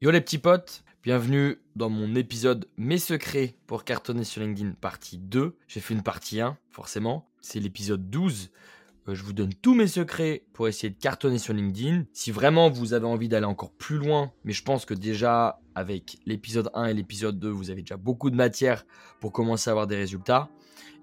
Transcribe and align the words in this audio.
Yo 0.00 0.12
les 0.12 0.20
petits 0.20 0.38
potes, 0.38 0.84
bienvenue 1.02 1.56
dans 1.74 1.90
mon 1.90 2.14
épisode 2.14 2.68
Mes 2.76 2.98
secrets 2.98 3.56
pour 3.66 3.82
cartonner 3.82 4.22
sur 4.22 4.40
LinkedIn 4.40 4.74
partie 4.80 5.18
2. 5.18 5.56
J'ai 5.66 5.80
fait 5.80 5.92
une 5.92 6.04
partie 6.04 6.40
1, 6.40 6.56
forcément. 6.70 7.28
C'est 7.40 7.58
l'épisode 7.58 8.08
12. 8.08 8.52
Euh, 9.08 9.16
je 9.16 9.24
vous 9.24 9.32
donne 9.32 9.52
tous 9.54 9.74
mes 9.74 9.88
secrets 9.88 10.44
pour 10.52 10.68
essayer 10.68 10.90
de 10.90 10.96
cartonner 10.96 11.38
sur 11.38 11.52
LinkedIn. 11.52 12.04
Si 12.12 12.30
vraiment 12.30 12.70
vous 12.70 12.94
avez 12.94 13.06
envie 13.06 13.26
d'aller 13.26 13.46
encore 13.46 13.72
plus 13.72 13.98
loin, 13.98 14.30
mais 14.44 14.52
je 14.52 14.62
pense 14.62 14.84
que 14.84 14.94
déjà 14.94 15.58
avec 15.74 16.18
l'épisode 16.26 16.70
1 16.74 16.84
et 16.84 16.94
l'épisode 16.94 17.40
2, 17.40 17.48
vous 17.48 17.70
avez 17.70 17.80
déjà 17.80 17.96
beaucoup 17.96 18.30
de 18.30 18.36
matière 18.36 18.86
pour 19.18 19.32
commencer 19.32 19.68
à 19.68 19.72
avoir 19.72 19.88
des 19.88 19.96
résultats. 19.96 20.48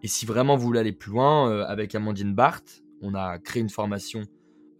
Et 0.03 0.07
si 0.07 0.25
vraiment 0.25 0.55
vous 0.55 0.67
voulez 0.67 0.79
aller 0.79 0.93
plus 0.93 1.11
loin, 1.11 1.51
euh, 1.51 1.65
avec 1.65 1.95
Amandine 1.95 2.33
Barthes, 2.33 2.81
on 3.01 3.13
a 3.13 3.39
créé 3.39 3.61
une 3.61 3.69
formation 3.69 4.23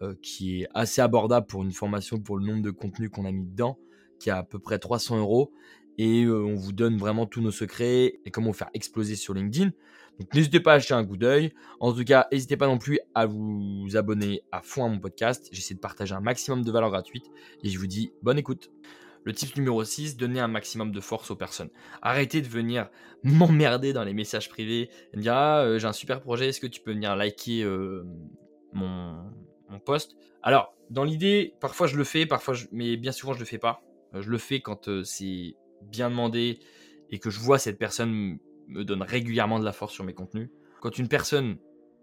euh, 0.02 0.16
qui 0.22 0.62
est 0.62 0.70
assez 0.74 1.02
abordable 1.02 1.48
pour 1.48 1.64
une 1.64 1.74
formation 1.74 2.18
pour 2.18 2.38
le 2.38 2.46
nombre 2.46 2.62
de 2.62 2.72
contenus 2.72 3.10
qu'on 3.10 3.26
a 3.26 3.32
mis 3.34 3.46
dedans 3.46 3.78
qui 4.20 4.30
a 4.30 4.38
à 4.38 4.44
peu 4.44 4.60
près 4.60 4.80
300 4.80 5.20
euros. 5.20 5.52
Et 5.98 6.24
euh, 6.24 6.44
on 6.44 6.56
vous 6.56 6.74
donne 6.74 6.98
vraiment 6.98 7.26
tous 7.26 7.42
nos 7.42 7.52
secrets 7.52 8.20
et 8.26 8.32
comment 8.32 8.54
faire 8.54 8.70
exploser 8.74 9.16
sur 9.16 9.34
LinkedIn. 9.34 9.72
Donc 10.20 10.34
n'hésitez 10.34 10.60
pas 10.60 10.74
à 10.74 10.76
acheter 10.76 10.94
un 10.94 11.06
coup 11.06 11.18
d'œil. 11.18 11.54
En 11.80 11.94
tout 11.94 12.04
cas, 12.04 12.28
n'hésitez 12.32 12.58
pas 12.58 12.68
non 12.68 12.78
plus 12.78 13.00
à 13.14 13.26
vous 13.26 13.88
abonner 13.96 14.44
à 14.52 14.62
fond 14.62 14.86
à 14.86 14.90
mon 14.90 15.00
podcast. 15.00 15.50
J'essaie 15.52 15.74
de 15.74 15.80
partager 15.80 16.14
un 16.14 16.22
maximum 16.22 16.64
de 16.64 16.72
valeur 16.72 16.90
gratuite. 16.90 17.26
Et 17.64 17.70
je 17.70 17.80
vous 17.80 17.88
dis 17.88 18.12
bonne 18.24 18.38
écoute. 18.38 18.72
Le 19.26 19.34
tip 19.34 19.56
numéro 19.58 19.84
6, 19.84 20.18
donner 20.18 20.40
un 20.40 20.48
maximum 20.48 20.92
de 20.92 21.00
force 21.02 21.32
aux 21.32 21.36
personnes. 21.36 21.72
Arrêtez 22.04 22.42
de 22.42 22.48
venir 22.48 22.90
m'emmerder 23.24 23.92
dans 23.92 24.04
les 24.04 24.14
messages 24.14 24.50
privés 24.50 24.90
et 25.14 25.18
me 25.18 25.22
dire 25.22 25.34
ah, 25.34 25.62
euh, 25.62 25.80
j'ai 25.80 25.88
un 25.88 25.94
super 25.94 26.22
projet, 26.22 26.50
est-ce 26.50 26.60
que 26.60 26.68
tu 26.68 26.80
peux 26.80 26.92
venir 26.92 27.16
liker 27.16 27.64
euh, 27.64 28.04
mon, 28.74 29.16
mon 29.70 29.80
post? 29.80 30.16
Alors, 30.44 30.76
dans 30.92 31.04
l'idée, 31.04 31.56
parfois 31.60 31.88
je 31.88 31.98
le 31.98 32.04
fais, 32.04 32.28
parfois 32.28 32.54
mais 32.72 32.98
bien 32.98 33.12
souvent 33.12 33.34
je 33.34 33.40
le 33.40 33.46
fais 33.46 33.58
pas. 33.58 33.82
Euh, 34.16 34.22
je 34.22 34.30
le 34.30 34.38
fais 34.38 34.62
quand 34.62 34.88
euh, 34.88 35.04
c'est 35.04 35.56
bien 35.82 36.10
demandé 36.10 36.60
et 37.12 37.20
que 37.20 37.30
je 37.30 37.40
vois 37.40 37.60
cette 37.60 37.78
personne 37.78 38.40
me 38.68 38.84
donne 38.84 39.04
régulièrement 39.04 39.60
de 39.60 39.66
la 39.66 39.72
force 39.72 39.94
sur 39.94 40.04
mes 40.04 40.14
contenus. 40.14 40.50
Quand 40.82 40.98
une 40.98 41.08
personne 41.08 41.58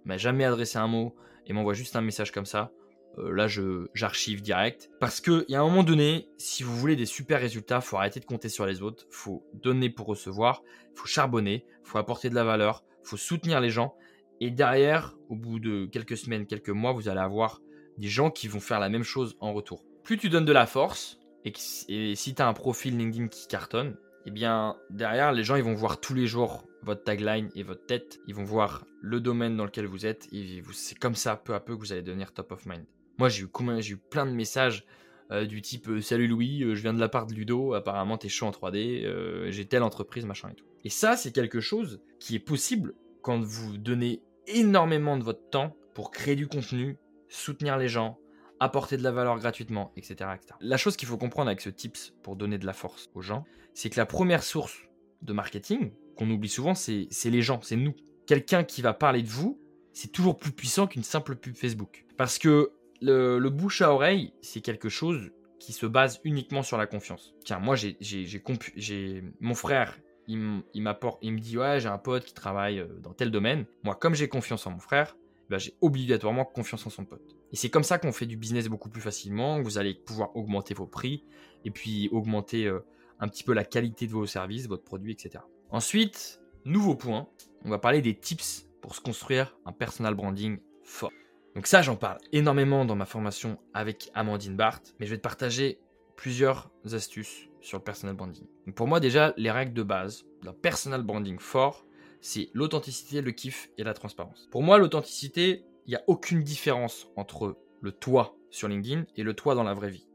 m'a 0.05 0.17
jamais 0.17 0.45
adressé 0.45 0.79
un 0.79 0.87
mot 0.87 1.15
et 1.47 1.53
m'envoie 1.53 1.75
juste 1.75 1.97
un 1.97 2.01
message 2.01 2.31
comme 2.31 2.47
ça, 2.47 2.73
euh, 3.19 3.35
là 3.35 3.49
je 3.49 3.89
j'archive 3.95 4.43
direct. 4.43 4.91
Parce 5.01 5.21
qu'il 5.21 5.45
y 5.49 5.55
a 5.55 5.61
un 5.61 5.65
moment 5.65 5.83
donné, 5.83 6.29
si 6.39 6.63
vous 6.63 6.77
voulez 6.77 6.97
des 6.97 7.07
super 7.07 7.41
résultats, 7.41 7.81
faut 7.81 7.97
arrêter 7.97 8.21
de 8.21 8.25
compter 8.25 8.49
sur 8.49 8.67
les 8.67 8.83
autres, 8.83 9.07
faut 9.11 9.45
donner 9.55 9.91
pour 9.91 10.07
recevoir, 10.07 10.63
faut 10.95 11.07
charbonner, 11.07 11.67
faut 11.83 11.99
apporter 11.99 12.31
de 12.31 12.35
la 12.35 12.45
valeur, 12.45 12.85
faut 13.03 13.17
soutenir 13.17 13.61
les 13.61 13.71
gens. 13.71 13.95
Et 14.41 14.51
derrière, 14.51 15.17
au 15.29 15.37
bout 15.37 15.61
de 15.61 15.87
quelques 15.87 16.17
semaines, 16.17 16.47
quelques 16.47 16.71
mois, 16.71 16.93
vous 16.93 17.09
allez 17.09 17.21
avoir 17.21 17.61
des 17.99 18.09
gens 18.09 18.31
qui 18.31 18.49
vont 18.49 18.61
faire 18.61 18.81
la 18.81 18.89
même 18.89 19.05
chose 19.05 19.37
en 19.41 19.53
retour. 19.53 19.85
Plus 20.03 20.19
tu 20.19 20.29
donnes 20.31 20.45
de 20.45 20.53
la 20.53 20.67
force, 20.67 21.21
et, 21.45 22.15
si 22.15 22.35
tu 22.35 22.43
as 22.43 22.49
un 22.49 22.53
profil 22.53 22.97
LinkedIn 22.97 23.29
qui 23.29 23.49
cartonne, 23.49 23.97
eh 24.27 24.31
bien 24.31 24.77
derrière, 24.91 25.33
les 25.33 25.45
gens 25.45 25.57
ils 25.57 25.65
vont 25.65 25.75
voir 25.75 26.01
tous 26.01 26.15
les 26.15 26.27
jours 26.27 26.65
votre 26.83 27.05
tagline 27.05 27.49
et 27.55 27.63
votre 27.63 27.87
tête. 27.87 28.21
Ils 28.27 28.35
vont 28.35 28.45
voir 28.45 28.85
le 29.01 29.21
domaine 29.21 29.57
dans 29.57 29.65
lequel 29.65 29.87
vous 29.87 30.07
êtes. 30.07 30.29
Et 30.33 30.63
c'est 30.73 30.99
comme 30.99 31.15
ça, 31.15 31.37
peu 31.37 31.55
à 31.55 31.61
peu, 31.61 31.77
que 31.77 31.81
vous 31.81 31.93
allez 31.93 32.03
devenir 32.03 32.33
top 32.33 32.53
of 32.53 32.67
mind. 32.67 32.85
Moi, 33.19 33.29
j'ai 33.29 33.45
eu, 33.45 33.97
plein 33.97 34.27
de 34.27 34.33
messages 34.33 34.85
euh, 35.31 35.47
du 35.47 35.63
type 35.63 35.89
euh, 35.89 36.01
Salut 36.01 36.27
Louis, 36.27 36.65
euh, 36.65 36.75
je 36.75 36.83
viens 36.83 36.93
de 36.93 37.01
la 37.01 37.09
part 37.09 37.27
de 37.27 37.35
Ludo. 37.35 37.75
Apparemment, 37.75 38.19
t'es 38.19 38.29
chaud 38.29 38.47
en 38.47 38.51
3D. 38.51 39.51
j'ai 39.51 39.65
telle 39.67 39.83
entreprise, 39.83 40.25
machin 40.25 40.51
et 40.51 40.55
tout. 40.55 40.67
Et 40.85 40.91
ça, 40.91 41.17
c'est 41.17 41.33
quelque 41.33 41.61
chose 41.61 42.01
qui 42.19 42.35
est 42.35 42.41
possible 42.41 42.95
quand 43.23 43.41
vous 43.41 43.79
donnez 43.79 44.23
énormément 44.49 45.17
de 45.17 45.23
votre 45.23 45.49
temps 45.51 45.77
pour 45.95 46.11
créer 46.11 46.35
du 46.35 46.49
contenu, 46.49 46.97
soutenir 47.29 47.79
les 47.79 47.89
gens, 47.89 48.19
apporter 48.63 48.97
de 48.97 49.03
la 49.03 49.11
valeur 49.11 49.39
gratuitement, 49.39 49.93
etc. 49.97 50.31
La 50.61 50.77
chose 50.77 50.97
qu'il 50.97 51.09
faut 51.09 51.19
comprendre 51.19 51.49
avec 51.49 51.61
ce 51.61 51.69
tips 51.69 52.15
pour 52.23 52.37
donner 52.37 52.59
de 52.59 52.67
la 52.67 52.73
force 52.73 53.11
aux 53.15 53.21
gens, 53.21 53.45
c'est 53.75 53.91
que 53.91 53.99
la 53.99 54.07
première 54.07 54.43
source 54.43 54.83
de 55.23 55.33
marketing, 55.33 55.93
qu'on 56.17 56.31
oublie 56.31 56.49
souvent, 56.49 56.75
c'est 56.75 57.09
les 57.25 57.43
gens, 57.43 57.61
c'est 57.63 57.77
nous. 57.77 57.95
Quelqu'un 58.27 58.63
qui 58.63 58.81
va 58.81 58.95
parler 58.95 59.23
de 59.23 59.29
vous, 59.29 59.61
c'est 59.93 60.13
toujours 60.13 60.39
plus 60.39 60.53
puissant 60.53 60.87
qu'une 60.87 61.03
simple 61.03 61.35
pub 61.35 61.57
Facebook. 61.57 62.05
Parce 62.17 62.39
que 62.39 62.71
le, 63.01 63.41
bouche 63.49 63.83
à 63.83 63.93
oreille, 63.93 64.33
c'est 64.43 64.61
quelque 64.61 64.89
chose 64.89 65.33
qui 65.59 65.73
se 65.73 65.87
base 65.87 66.21
uniquement 66.23 66.63
sur 66.63 66.79
la 66.79 66.87
confiance. 66.87 67.35
Tiens, 67.45 67.59
moi, 67.59 67.75
j'ai 67.77 69.25
mon 69.41 69.55
frère, 69.55 69.99
il 70.29 70.63
m'apporte, 70.77 71.19
il 71.23 71.33
me 71.33 71.39
dit 71.41 71.59
ouais, 71.59 71.81
j'ai 71.81 71.89
un 71.89 71.99
pote 71.99 72.25
qui 72.25 72.35
travaille 72.35 72.79
euh, 72.79 72.87
dans 73.01 73.13
tel 73.13 73.33
domaine. 73.33 73.65
Moi, 73.83 73.97
comme 73.97 74.15
j'ai 74.15 74.29
confiance 74.29 74.67
en 74.69 74.71
mon 74.71 74.79
frère, 74.79 75.17
bah, 75.51 75.59
j'ai 75.59 75.75
obligatoirement 75.81 76.45
confiance 76.45 76.87
en 76.87 76.91
son 76.91 77.05
pote. 77.05 77.37
Et 77.53 77.57
c'est 77.57 77.71
comme 77.71 77.85
ça 77.85 77.99
qu'on 77.99 78.13
fait 78.13 78.27
du 78.27 78.37
business 78.37 78.69
beaucoup 78.69 78.89
plus 78.89 79.03
facilement. 79.03 79.61
Vous 79.61 79.79
allez 79.79 79.95
pouvoir 79.95 80.35
augmenter 80.37 80.75
vos 80.75 80.87
prix 80.87 81.25
et 81.65 81.71
puis 81.71 82.09
augmenter 82.11 82.67
euh, 82.67 82.81
un 83.21 83.29
petit 83.29 83.45
peu 83.45 83.53
la 83.53 83.65
qualité 83.65 84.07
de 84.07 84.13
vos 84.13 84.27
services, 84.27 84.67
votre 84.67 84.85
produit, 84.85 85.13
etc. 85.13 85.45
Ensuite, 85.71 86.41
nouveau 86.65 86.95
point, 86.95 87.29
on 87.65 87.71
va 87.71 87.79
parler 87.79 88.03
des 88.03 88.15
tips 88.15 88.67
pour 88.81 88.95
se 88.95 89.01
construire 89.01 89.57
un 89.65 89.73
personal 89.73 90.15
branding 90.15 90.59
fort. 90.83 91.13
Donc 91.55 91.67
ça, 91.67 91.83
j'en 91.83 91.97
parle 91.97 92.19
énormément 92.33 92.85
dans 92.85 92.97
ma 92.97 93.05
formation 93.05 93.59
avec 93.75 94.11
Amandine 94.15 94.57
Barthes, 94.57 94.95
mais 94.99 95.07
je 95.07 95.11
vais 95.11 95.19
te 95.19 95.23
partager 95.23 95.79
plusieurs 96.17 96.71
astuces 96.93 97.49
sur 97.61 97.79
le 97.79 97.85
personal 97.85 98.17
branding. 98.17 98.47
pour 98.75 98.89
moi, 98.89 98.99
déjà, 98.99 99.35
les 99.37 99.51
règles 99.51 99.75
de 99.75 99.83
base 99.83 100.25
d'un 100.43 100.53
personal 100.53 101.03
branding 101.03 101.39
fort, 101.39 101.85
c'est 102.21 102.51
l'authenticité, 102.55 103.21
le 103.21 103.33
kiff 103.33 103.71
et 103.79 103.85
la 103.85 103.95
transparence. 103.95 104.49
Pour 104.51 104.63
moi, 104.63 104.79
l'authenticité, 104.79 105.65
il 105.87 105.91
n'y 105.91 105.97
a 105.97 106.03
aucune 106.07 106.43
différence 106.43 107.09
entre 107.17 107.59
le 107.81 107.93
toi 107.93 108.37
sur 108.51 108.69
LinkedIn 108.69 109.05
et 109.17 109.23
le 109.23 109.35
toi 109.35 109.55
dans 109.55 109.65
la 109.65 109.75
vraie 109.75 109.91
vie. 109.91 110.07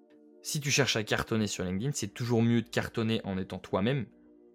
Si 0.42 0.62
tu 0.62 0.72
cherches 0.72 0.96
à 0.96 1.04
cartonner 1.04 1.48
sur 1.48 1.64
LinkedIn, 1.64 1.92
c'est 1.94 2.14
toujours 2.14 2.42
mieux 2.42 2.62
de 2.62 2.70
cartonner 2.70 3.22
en 3.26 3.38
étant 3.38 3.60
toi-même 3.60 4.06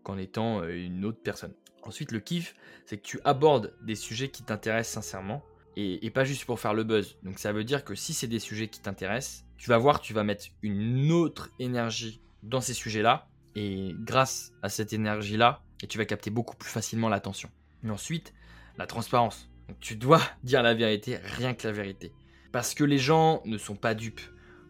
qu'en 0.03 0.17
étant 0.17 0.63
euh, 0.63 0.75
une 0.75 1.05
autre 1.05 1.21
personne. 1.23 1.55
Ensuite, 1.83 2.13
le 2.13 2.21
kiff, 2.21 2.55
c'est 2.87 2.97
que 2.97 3.03
tu 3.03 3.21
abordes 3.25 3.75
des 3.83 3.97
sujets 3.97 4.31
qui 4.31 4.43
t'intéressent 4.43 5.05
sincèrement 5.05 5.43
et, 5.77 6.11
pas 6.11 6.25
juste 6.25 6.45
pour 6.45 6.61
faire 6.61 6.75
le 6.75 6.85
buzz. 6.85 7.19
Donc 7.23 7.39
ça 7.39 7.53
veut 7.53 7.65
dire 7.65 7.85
que 7.85 7.95
si 7.95 8.13
c'est 8.13 8.27
des 8.27 8.39
sujets 8.39 8.69
qui 8.69 8.81
t'intéressent, 8.81 9.45
tu 9.57 9.69
vas 9.69 9.79
voir, 9.79 10.01
tu 10.01 10.13
vas 10.13 10.23
mettre 10.23 10.47
une 10.63 11.11
autre 11.13 11.51
énergie 11.59 12.21
dans 12.43 12.61
ces 12.61 12.75
sujets-là 12.75 13.29
et 13.55 13.95
grâce 13.99 14.53
à 14.63 14.69
cette 14.69 14.93
énergie-là, 14.93 15.63
tu 15.89 15.99
vas 15.99 16.05
capter 16.05 16.31
beaucoup 16.31 16.57
plus 16.57 16.71
facilement 16.71 17.09
l'attention. 17.09 17.51
Et 17.85 17.91
ensuite, 17.91 18.33
la 18.79 18.87
transparence 18.87 19.51
tu 19.81 19.97
dois 19.97 20.21
dire 20.43 20.63
la 20.63 20.75
vérité, 20.75 21.19
rien 21.23 21.55
que 21.55 21.67
la 21.67 21.73
vérité. 21.73 22.13
Parce 22.53 22.75
que 22.75 22.85
les 22.85 22.99
gens 22.99 23.43
ne 23.45 23.59
sont 23.59 23.77
pas 23.77 23.95
dupes. 23.95 24.21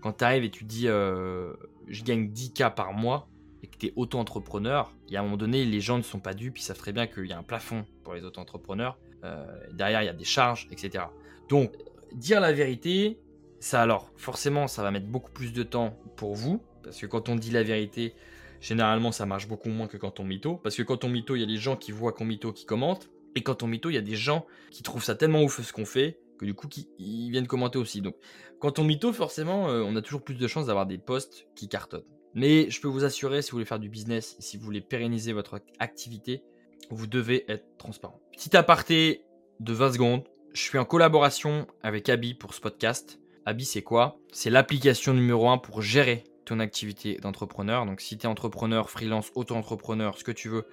Quand 0.00 0.12
tu 0.12 0.24
arrives 0.24 0.44
et 0.44 0.50
tu 0.50 0.64
dis 0.64 0.88
euh, 0.88 1.52
je 1.88 2.02
gagne 2.02 2.28
10K 2.28 2.74
par 2.74 2.92
mois 2.92 3.28
et 3.62 3.66
que 3.66 3.76
tu 3.76 3.86
es 3.86 3.92
auto-entrepreneur, 3.96 4.92
il 5.08 5.14
y 5.14 5.16
a 5.16 5.20
un 5.20 5.24
moment 5.24 5.36
donné, 5.36 5.64
les 5.64 5.80
gens 5.80 5.98
ne 5.98 6.02
sont 6.02 6.20
pas 6.20 6.34
dupes, 6.34 6.58
ils 6.58 6.62
savent 6.62 6.78
très 6.78 6.92
bien 6.92 7.06
qu'il 7.06 7.26
y 7.26 7.32
a 7.32 7.38
un 7.38 7.42
plafond 7.42 7.84
pour 8.02 8.14
les 8.14 8.24
auto-entrepreneurs. 8.24 8.98
Euh, 9.24 9.44
derrière, 9.72 10.02
il 10.02 10.06
y 10.06 10.08
a 10.08 10.14
des 10.14 10.24
charges, 10.24 10.66
etc. 10.72 11.04
Donc, 11.48 11.72
dire 12.12 12.40
la 12.40 12.52
vérité, 12.52 13.20
ça 13.60 13.80
alors, 13.80 14.10
forcément, 14.16 14.66
ça 14.66 14.82
va 14.82 14.90
mettre 14.90 15.06
beaucoup 15.06 15.30
plus 15.30 15.52
de 15.52 15.62
temps 15.62 15.96
pour 16.16 16.34
vous. 16.34 16.60
Parce 16.82 16.98
que 16.98 17.06
quand 17.06 17.28
on 17.28 17.36
dit 17.36 17.50
la 17.50 17.62
vérité, 17.62 18.14
généralement, 18.60 19.12
ça 19.12 19.26
marche 19.26 19.46
beaucoup 19.46 19.68
moins 19.68 19.86
que 19.86 19.96
quand 19.96 20.18
on 20.18 20.24
mytho. 20.24 20.56
Parce 20.56 20.76
que 20.76 20.82
quand 20.82 21.04
on 21.04 21.08
mytho, 21.08 21.36
il 21.36 21.40
y 21.40 21.44
a 21.44 21.46
des 21.46 21.56
gens 21.56 21.76
qui 21.76 21.92
voient 21.92 22.12
qu'on 22.12 22.24
mytho 22.24 22.52
qui 22.52 22.66
commentent. 22.66 23.08
Et 23.34 23.42
quand 23.42 23.62
on 23.62 23.66
mytho, 23.66 23.90
il 23.90 23.94
y 23.94 23.98
a 23.98 24.02
des 24.02 24.16
gens 24.16 24.46
qui 24.70 24.82
trouvent 24.82 25.04
ça 25.04 25.14
tellement 25.14 25.42
ouf 25.42 25.60
ce 25.62 25.72
qu'on 25.72 25.84
fait 25.84 26.18
que 26.38 26.44
du 26.44 26.54
coup, 26.54 26.68
qui, 26.68 26.88
ils 26.98 27.30
viennent 27.30 27.46
commenter 27.46 27.78
aussi. 27.78 28.02
Donc, 28.02 28.16
quand 28.58 28.78
on 28.78 28.84
mytho, 28.84 29.12
forcément, 29.12 29.68
euh, 29.68 29.82
on 29.86 29.96
a 29.96 30.02
toujours 30.02 30.22
plus 30.22 30.34
de 30.34 30.46
chances 30.46 30.66
d'avoir 30.66 30.86
des 30.86 30.98
posts 30.98 31.46
qui 31.54 31.68
cartonnent. 31.68 32.04
Mais 32.34 32.70
je 32.70 32.80
peux 32.80 32.88
vous 32.88 33.04
assurer, 33.04 33.42
si 33.42 33.50
vous 33.50 33.56
voulez 33.56 33.64
faire 33.64 33.78
du 33.78 33.88
business, 33.88 34.36
si 34.38 34.56
vous 34.56 34.64
voulez 34.64 34.80
pérenniser 34.80 35.32
votre 35.32 35.60
activité, 35.78 36.42
vous 36.90 37.06
devez 37.06 37.44
être 37.50 37.76
transparent. 37.78 38.20
Petit 38.32 38.56
aparté 38.56 39.24
de 39.60 39.72
20 39.72 39.92
secondes, 39.92 40.24
je 40.52 40.60
suis 40.60 40.78
en 40.78 40.84
collaboration 40.84 41.66
avec 41.82 42.08
Abi 42.08 42.34
pour 42.34 42.54
ce 42.54 42.60
podcast. 42.60 43.18
Abi, 43.44 43.64
c'est 43.64 43.82
quoi? 43.82 44.18
C'est 44.32 44.50
l'application 44.50 45.14
numéro 45.14 45.48
1 45.48 45.58
pour 45.58 45.82
gérer 45.82 46.24
ton 46.44 46.58
activité 46.58 47.16
d'entrepreneur. 47.16 47.86
Donc, 47.86 48.00
si 48.00 48.18
tu 48.18 48.26
es 48.26 48.28
entrepreneur, 48.28 48.90
freelance, 48.90 49.30
auto-entrepreneur, 49.34 50.18
ce 50.18 50.24
que 50.24 50.32
tu 50.32 50.48
veux, 50.48 50.66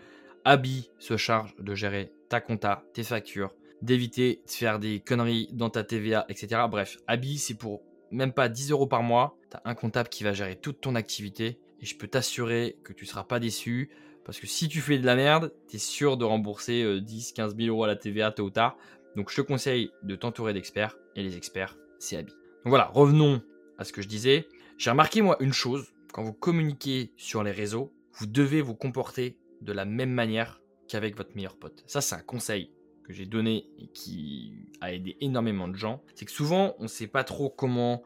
Abi 0.46 0.90
se 1.00 1.18
charge 1.18 1.56
de 1.58 1.76
gérer 1.76 2.12
ta 2.30 2.42
compta, 2.42 2.84
tes 2.94 3.04
factures, 3.04 3.54
d'éviter 3.82 4.42
de 4.46 4.52
faire 4.52 4.80
des 4.80 5.00
conneries 5.00 5.50
dans 5.52 5.70
ta 5.70 5.84
TVA, 5.84 6.26
etc. 6.30 6.62
Bref, 6.70 6.98
Abi, 7.08 7.38
c'est 7.38 7.56
pour 7.56 7.82
même 8.12 8.34
pas 8.34 8.50
10 8.50 8.72
euros 8.72 8.88
par 8.88 9.04
mois. 9.04 9.38
Tu 9.52 9.58
as 9.58 9.62
un 9.66 9.76
comptable 9.76 10.10
qui 10.10 10.24
va 10.24 10.34
gérer 10.34 10.56
toute 10.56 10.82
ton 10.82 10.96
activité 10.96 11.60
et 11.82 11.86
je 11.86 11.98
peux 11.98 12.08
t'assurer 12.08 12.78
que 12.84 12.94
tu 12.94 13.06
ne 13.06 13.10
seras 13.10 13.24
pas 13.24 13.40
déçu 13.40 13.90
parce 14.26 14.40
que 14.40 14.48
si 14.48 14.68
tu 14.68 14.80
fais 14.80 15.00
de 15.00 15.06
la 15.06 15.16
merde, 15.16 15.54
tu 15.68 15.78
es 15.78 15.80
sûr 15.80 16.18
de 16.18 16.26
rembourser 16.26 17.02
10, 17.02 17.32
15 17.34 17.56
000 17.56 17.70
euros 17.70 17.86
à 17.86 17.88
la 17.88 17.96
TVA 17.96 18.32
tôt 18.32 18.44
ou 18.44 18.50
tard. 18.50 18.78
Donc 19.16 19.32
je 19.32 19.38
te 19.38 19.42
conseille 19.42 19.92
de 20.04 20.16
t'entourer 20.16 20.54
d'experts 20.54 20.98
et 21.16 21.24
les 21.24 21.36
experts, 21.36 21.78
c'est 21.98 22.18
Abi. 22.18 22.32
Donc 22.32 22.68
voilà, 22.68 22.92
revenons 22.94 23.42
à 23.78 23.86
ce 23.86 23.94
que 23.94 24.02
je 24.02 24.08
disais. 24.08 24.48
J'ai 24.78 24.92
remarqué 24.92 25.22
moi 25.22 25.38
une 25.40 25.54
chose, 25.54 25.92
quand 26.14 26.24
vous 26.24 26.34
communiquez 26.34 27.12
sur 27.18 27.44
les 27.44 27.52
réseaux, 27.52 27.92
vous 28.14 28.28
devez 28.28 28.62
vous 28.62 28.76
comporter 28.76 29.38
de 29.62 29.74
la 29.74 29.86
même 29.86 30.12
manière 30.12 30.62
qu'avec 30.88 31.16
votre 31.16 31.36
meilleur 31.36 31.56
pote. 31.56 31.84
Ça, 31.88 32.02
c'est 32.02 32.16
un 32.16 32.22
conseil 32.22 32.72
que 33.04 33.14
j'ai 33.14 33.26
donné 33.26 33.68
et 33.78 33.88
qui 33.88 34.54
a 34.82 34.94
aidé 34.94 35.18
énormément 35.22 35.68
de 35.68 35.76
gens. 35.76 36.04
C'est 36.16 36.26
que 36.26 36.32
souvent, 36.32 36.76
on 36.80 36.84
ne 36.84 36.88
sait 36.88 37.08
pas 37.08 37.24
trop 37.24 37.50
comment 37.50 38.04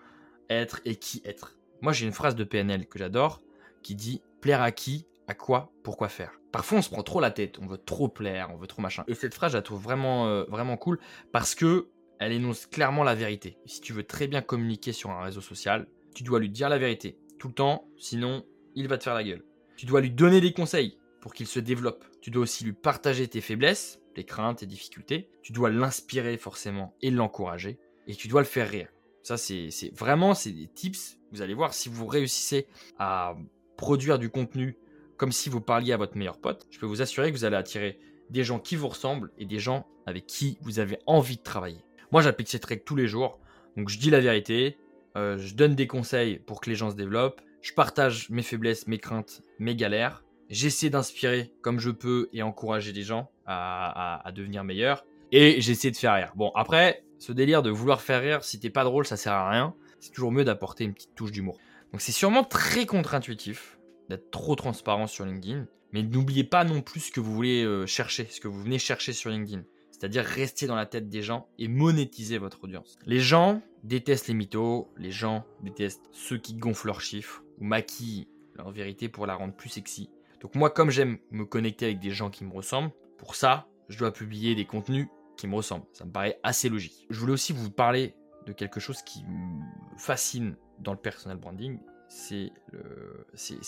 être 0.49 0.81
et 0.85 0.95
qui 0.95 1.21
être. 1.25 1.57
Moi, 1.81 1.93
j'ai 1.93 2.05
une 2.05 2.13
phrase 2.13 2.35
de 2.35 2.43
PNL 2.43 2.87
que 2.87 2.99
j'adore 2.99 3.41
qui 3.81 3.95
dit 3.95 4.21
plaire 4.39 4.61
à 4.61 4.71
qui, 4.71 5.07
à 5.27 5.33
quoi, 5.33 5.73
pourquoi 5.83 6.07
faire? 6.07 6.39
Parfois, 6.51 6.77
on 6.77 6.81
se 6.81 6.89
prend 6.89 7.03
trop 7.03 7.19
la 7.19 7.31
tête, 7.31 7.57
on 7.59 7.65
veut 7.65 7.77
trop 7.77 8.07
plaire, 8.07 8.49
on 8.53 8.57
veut 8.57 8.67
trop 8.67 8.81
machin. 8.81 9.03
Et 9.07 9.15
cette 9.15 9.33
phrase, 9.33 9.53
je 9.53 9.57
la 9.57 9.61
trouve 9.61 9.81
vraiment, 9.81 10.27
euh, 10.27 10.43
vraiment 10.47 10.77
cool 10.77 10.99
parce 11.31 11.55
que 11.55 11.89
elle 12.19 12.31
énonce 12.31 12.67
clairement 12.67 13.03
la 13.03 13.15
vérité. 13.15 13.57
Si 13.65 13.81
tu 13.81 13.91
veux 13.91 14.03
très 14.03 14.27
bien 14.27 14.41
communiquer 14.41 14.93
sur 14.93 15.09
un 15.09 15.21
réseau 15.21 15.41
social, 15.41 15.87
tu 16.15 16.23
dois 16.23 16.39
lui 16.39 16.49
dire 16.49 16.69
la 16.69 16.77
vérité 16.77 17.17
tout 17.39 17.49
le 17.49 17.53
temps, 17.53 17.89
sinon 17.97 18.45
il 18.75 18.87
va 18.87 18.97
te 18.97 19.03
faire 19.03 19.15
la 19.15 19.23
gueule. 19.23 19.43
Tu 19.75 19.85
dois 19.85 19.99
lui 19.99 20.11
donner 20.11 20.39
des 20.39 20.53
conseils 20.53 20.97
pour 21.23 21.33
qu'il 21.33 21.47
se 21.47 21.61
développe. 21.61 22.03
Tu 22.19 22.31
dois 22.31 22.43
aussi 22.43 22.65
lui 22.65 22.73
partager 22.73 23.29
tes 23.29 23.39
faiblesses, 23.39 24.01
tes 24.13 24.25
craintes, 24.25 24.57
tes 24.57 24.65
difficultés. 24.65 25.29
Tu 25.41 25.53
dois 25.53 25.69
l'inspirer 25.69 26.35
forcément 26.35 26.93
et 27.01 27.11
l'encourager. 27.11 27.79
Et 28.07 28.15
tu 28.15 28.27
dois 28.27 28.41
le 28.41 28.45
faire 28.45 28.69
rire. 28.69 28.89
Ça, 29.21 29.37
c'est 29.37 29.69
vraiment 29.95 30.33
c'est 30.33 30.51
des 30.51 30.67
tips. 30.67 31.17
Vous 31.31 31.41
allez 31.41 31.53
voir, 31.53 31.73
si 31.73 31.87
vous 31.87 32.07
réussissez 32.07 32.67
à 32.99 33.37
produire 33.77 34.19
du 34.19 34.29
contenu 34.29 34.77
comme 35.15 35.31
si 35.31 35.49
vous 35.49 35.61
parliez 35.61 35.93
à 35.93 35.97
votre 35.97 36.17
meilleur 36.17 36.41
pote, 36.41 36.67
je 36.71 36.77
peux 36.77 36.85
vous 36.85 37.01
assurer 37.01 37.31
que 37.31 37.37
vous 37.37 37.45
allez 37.45 37.55
attirer 37.55 37.99
des 38.29 38.43
gens 38.43 38.59
qui 38.59 38.75
vous 38.75 38.89
ressemblent 38.89 39.31
et 39.37 39.45
des 39.45 39.59
gens 39.59 39.87
avec 40.05 40.25
qui 40.25 40.57
vous 40.59 40.79
avez 40.79 40.99
envie 41.05 41.37
de 41.37 41.41
travailler. 41.41 41.85
Moi, 42.11 42.21
j'applique 42.21 42.49
ces 42.49 42.59
tricks 42.59 42.83
tous 42.83 42.97
les 42.97 43.07
jours. 43.07 43.39
Donc, 43.77 43.87
je 43.87 43.97
dis 43.97 44.09
la 44.09 44.19
vérité, 44.19 44.75
euh, 45.15 45.37
je 45.37 45.55
donne 45.55 45.73
des 45.73 45.87
conseils 45.87 46.39
pour 46.39 46.59
que 46.59 46.69
les 46.69 46.75
gens 46.75 46.91
se 46.91 46.97
développent, 46.97 47.39
je 47.61 47.71
partage 47.71 48.29
mes 48.29 48.43
faiblesses, 48.43 48.87
mes 48.87 48.97
craintes, 48.97 49.41
mes 49.57 49.77
galères. 49.77 50.25
J'essaie 50.53 50.91
d'inspirer 50.91 51.51
comme 51.61 51.79
je 51.79 51.89
peux 51.89 52.29
et 52.31 52.43
encourager 52.43 52.91
les 52.91 53.01
gens 53.01 53.31
à, 53.47 54.31
devenir 54.35 54.63
meilleurs. 54.63 55.03
Et 55.31 55.59
j'essaie 55.61 55.89
de 55.89 55.95
faire 55.97 56.13
rire. 56.13 56.31
Bon, 56.35 56.51
après, 56.53 57.03
ce 57.17 57.31
délire 57.31 57.63
de 57.63 57.71
vouloir 57.71 58.01
faire 58.01 58.21
rire, 58.21 58.43
si 58.43 58.59
t'es 58.59 58.69
pas 58.69 58.83
drôle, 58.83 59.07
ça 59.07 59.17
sert 59.17 59.33
à 59.33 59.49
rien. 59.49 59.73
C'est 59.99 60.11
toujours 60.11 60.31
mieux 60.31 60.43
d'apporter 60.43 60.83
une 60.83 60.93
petite 60.93 61.15
touche 61.15 61.31
d'humour. 61.31 61.57
Donc 61.91 62.01
c'est 62.01 62.11
sûrement 62.11 62.43
très 62.43 62.85
contre-intuitif 62.85 63.79
d'être 64.09 64.29
trop 64.29 64.53
transparent 64.55 65.07
sur 65.07 65.25
LinkedIn. 65.25 65.65
Mais 65.91 66.03
n'oubliez 66.03 66.43
pas 66.43 66.63
non 66.63 66.81
plus 66.81 66.99
ce 66.99 67.11
que 67.11 67.19
vous 67.19 67.33
voulez 67.33 67.63
euh, 67.63 67.87
chercher, 67.87 68.27
ce 68.29 68.39
que 68.39 68.47
vous 68.47 68.61
venez 68.61 68.77
chercher 68.77 69.11
sur 69.11 69.31
LinkedIn. 69.31 69.63
C'est-à-dire 69.89 70.23
rester 70.23 70.67
dans 70.67 70.75
la 70.75 70.85
tête 70.85 71.09
des 71.09 71.23
gens 71.23 71.47
et 71.57 71.67
monétiser 71.67 72.37
votre 72.37 72.63
audience. 72.63 72.99
Les 73.07 73.21
gens 73.21 73.63
détestent 73.83 74.27
les 74.27 74.35
mythos, 74.35 74.87
les 74.97 75.11
gens 75.11 75.45
détestent 75.63 76.09
ceux 76.11 76.37
qui 76.37 76.53
gonflent 76.53 76.87
leurs 76.87 77.01
chiffres 77.01 77.43
ou 77.57 77.63
maquillent 77.63 78.27
leur 78.55 78.69
vérité 78.69 79.09
pour 79.09 79.25
la 79.25 79.33
rendre 79.33 79.55
plus 79.55 79.69
sexy. 79.69 80.11
Donc 80.43 80.53
moi, 80.55 80.69
comme 80.69 80.91
j'aime 80.91 81.17
me 81.31 81.45
connecter 81.45 81.85
avec 81.85 81.99
des 81.99 82.11
gens 82.11 82.29
qui 82.29 82.43
me 82.43 82.53
ressemblent, 82.53 82.91
pour 83.17 83.33
ça, 83.33 83.67
je 83.89 83.97
dois 83.97 84.11
publier 84.11 84.53
des 84.53 84.65
contenus 84.65 85.07
qui 85.37 85.47
me 85.47 85.55
ressemblent. 85.55 85.85
Ça 85.93 86.05
me 86.05 86.11
paraît 86.11 86.39
assez 86.43 86.69
logique. 86.69 87.07
Je 87.09 87.19
voulais 87.19 87.33
aussi 87.33 87.53
vous 87.53 87.71
parler 87.71 88.13
de 88.45 88.51
quelque 88.51 88.79
chose 88.81 89.01
qui 89.01 89.23
me 89.23 89.61
fascine 89.97 90.57
dans 90.79 90.91
le 90.91 90.97
personal 90.97 91.37
branding, 91.37 91.79
c'est 92.09 92.51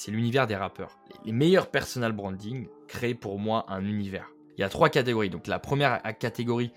l'univers 0.07 0.48
des 0.48 0.56
rappeurs. 0.56 1.00
Les 1.24 1.31
meilleurs 1.31 1.72
personal 1.72 2.12
branding 2.12 2.68
créent 2.88 3.16
pour 3.16 3.39
moi 3.39 3.66
un 3.69 3.86
univers. 3.86 4.30
Il 4.57 4.62
y 4.62 4.63
a 4.63 4.69
trois 4.69 4.89
catégories. 4.89 5.30
Donc 5.30 5.48
la 5.48 5.60
première 5.60 6.01
catégorie, 6.19 6.74